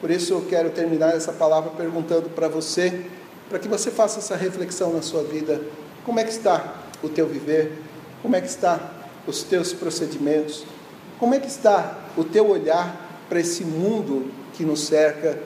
Por 0.00 0.10
isso 0.10 0.32
eu 0.32 0.46
quero 0.48 0.70
terminar 0.70 1.14
essa 1.14 1.30
palavra 1.30 1.70
perguntando 1.72 2.30
para 2.30 2.48
você, 2.48 3.04
para 3.46 3.58
que 3.58 3.68
você 3.68 3.90
faça 3.90 4.20
essa 4.20 4.36
reflexão 4.36 4.90
na 4.94 5.02
sua 5.02 5.22
vida. 5.22 5.60
Como 6.02 6.18
é 6.18 6.24
que 6.24 6.30
está 6.30 6.76
o 7.02 7.10
teu 7.10 7.26
viver? 7.26 7.72
Como 8.22 8.34
é 8.34 8.40
que 8.40 8.48
está 8.48 8.90
os 9.26 9.42
teus 9.42 9.74
procedimentos? 9.74 10.64
Como 11.18 11.34
é 11.34 11.38
que 11.38 11.48
está 11.48 11.98
o 12.16 12.24
teu 12.24 12.48
olhar 12.48 13.26
para 13.28 13.40
esse 13.40 13.64
mundo 13.64 14.30
que 14.54 14.64
nos 14.64 14.86
cerca, 14.86 15.38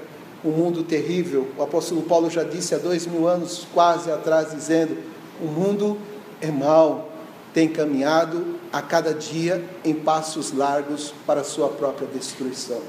um 0.44 0.50
mundo 0.50 0.84
terrível? 0.84 1.48
O 1.58 1.62
apóstolo 1.64 2.02
Paulo 2.02 2.30
já 2.30 2.44
disse 2.44 2.72
há 2.72 2.78
dois 2.78 3.04
mil 3.04 3.26
anos, 3.26 3.66
quase 3.74 4.12
atrás, 4.12 4.52
dizendo: 4.52 4.96
o 5.42 5.46
mundo 5.46 5.98
é 6.40 6.50
mau, 6.50 7.12
tem 7.52 7.68
caminhado 7.68 8.58
a 8.72 8.80
cada 8.80 9.12
dia 9.12 9.62
em 9.84 9.92
passos 9.92 10.52
largos 10.52 11.12
para 11.26 11.40
a 11.40 11.44
sua 11.44 11.68
própria 11.68 12.06
destruição. 12.06 12.80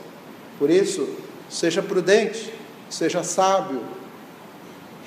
Por 0.57 0.69
isso, 0.69 1.09
seja 1.49 1.81
prudente, 1.81 2.53
seja 2.89 3.23
sábio, 3.23 3.81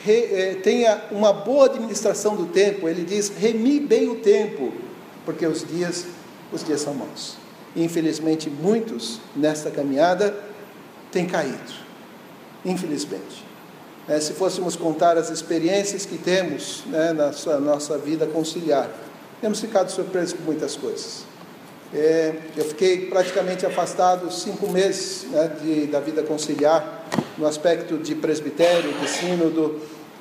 é, 0.06 0.54
tenha 0.62 1.04
uma 1.10 1.32
boa 1.32 1.66
administração 1.66 2.36
do 2.36 2.46
tempo. 2.46 2.88
Ele 2.88 3.04
diz: 3.04 3.28
remi 3.28 3.80
bem 3.80 4.08
o 4.08 4.16
tempo, 4.16 4.72
porque 5.24 5.46
os 5.46 5.66
dias, 5.66 6.06
os 6.52 6.62
dias 6.62 6.80
são 6.80 6.94
maus. 6.94 7.36
Infelizmente, 7.74 8.50
muitos 8.50 9.20
nesta 9.34 9.70
caminhada 9.70 10.38
têm 11.10 11.26
caído. 11.26 11.72
Infelizmente. 12.64 13.45
É, 14.08 14.20
se 14.20 14.34
fôssemos 14.34 14.76
contar 14.76 15.18
as 15.18 15.30
experiências 15.30 16.06
que 16.06 16.16
temos 16.16 16.84
né, 16.86 17.12
na 17.12 17.32
sua, 17.32 17.58
nossa 17.58 17.98
vida 17.98 18.24
conciliar, 18.24 18.88
temos 19.40 19.58
ficado 19.58 19.90
surpresos 19.90 20.34
com 20.34 20.44
muitas 20.44 20.76
coisas. 20.76 21.24
É, 21.92 22.34
eu 22.56 22.64
fiquei 22.66 23.06
praticamente 23.06 23.66
afastado 23.66 24.32
cinco 24.32 24.70
meses 24.70 25.24
né, 25.30 25.50
de, 25.60 25.86
da 25.86 25.98
vida 25.98 26.22
conciliar, 26.22 27.04
no 27.36 27.46
aspecto 27.46 27.98
de 27.98 28.14
presbitério, 28.14 28.92
de 28.92 29.08
sínodo, 29.08 29.80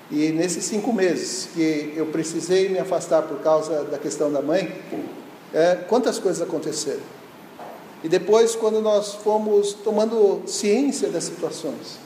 e 0.10 0.30
nesses 0.30 0.66
cinco 0.66 0.92
meses 0.92 1.50
que 1.54 1.94
eu 1.96 2.08
precisei 2.08 2.70
me 2.70 2.80
afastar 2.80 3.22
por 3.24 3.40
causa 3.40 3.84
da 3.84 4.00
questão 4.00 4.32
da 4.32 4.42
mãe, 4.42 4.74
é, 5.54 5.76
quantas 5.88 6.18
coisas 6.18 6.42
aconteceram? 6.42 7.04
E 8.04 8.10
depois, 8.10 8.56
quando 8.56 8.82
nós 8.82 9.14
fomos 9.14 9.74
tomando 9.74 10.42
ciência 10.46 11.10
das 11.10 11.24
situações, 11.24 11.98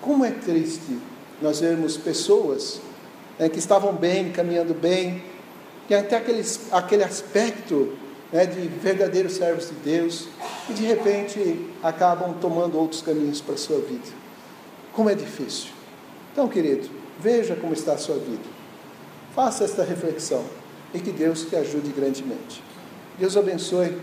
como 0.00 0.24
é 0.24 0.30
triste 0.30 0.98
nós 1.40 1.60
vermos 1.60 1.96
pessoas 1.96 2.80
né, 3.38 3.48
que 3.48 3.58
estavam 3.58 3.94
bem, 3.94 4.30
caminhando 4.30 4.74
bem, 4.74 5.22
que 5.88 5.94
até 5.94 6.16
aqueles, 6.16 6.72
aquele 6.72 7.02
aspecto 7.02 7.92
né, 8.32 8.46
de 8.46 8.68
verdadeiros 8.68 9.32
servos 9.32 9.68
de 9.68 9.74
Deus, 9.74 10.28
e 10.68 10.72
de 10.72 10.84
repente 10.84 11.66
acabam 11.82 12.34
tomando 12.40 12.78
outros 12.78 13.02
caminhos 13.02 13.40
para 13.40 13.54
a 13.54 13.58
sua 13.58 13.80
vida. 13.80 14.08
Como 14.92 15.08
é 15.08 15.14
difícil. 15.14 15.70
Então, 16.32 16.48
querido, 16.48 16.88
veja 17.18 17.56
como 17.56 17.72
está 17.72 17.94
a 17.94 17.98
sua 17.98 18.16
vida. 18.16 18.44
Faça 19.34 19.64
esta 19.64 19.82
reflexão 19.82 20.44
e 20.94 21.00
que 21.00 21.10
Deus 21.10 21.42
te 21.42 21.56
ajude 21.56 21.90
grandemente. 21.90 22.62
Deus 23.18 23.36
abençoe 23.36 23.96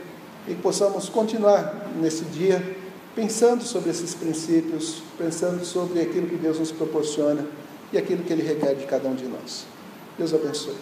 e 0.48 0.56
possamos 0.56 1.10
continuar 1.10 1.90
nesse 2.00 2.24
dia 2.26 2.77
pensando 3.18 3.64
sobre 3.64 3.90
esses 3.90 4.14
princípios, 4.14 5.02
pensando 5.18 5.66
sobre 5.66 6.00
aquilo 6.02 6.28
que 6.28 6.36
Deus 6.36 6.60
nos 6.60 6.72
proporciona 6.72 7.44
e 7.92 7.98
aquilo 7.98 8.24
que 8.24 8.32
Ele 8.32 8.44
requer 8.44 8.76
de 8.76 8.86
cada 8.86 9.10
um 9.10 9.16
de 9.16 9.26
nós. 9.26 9.66
Deus 10.20 10.36
abençoe. 10.36 10.76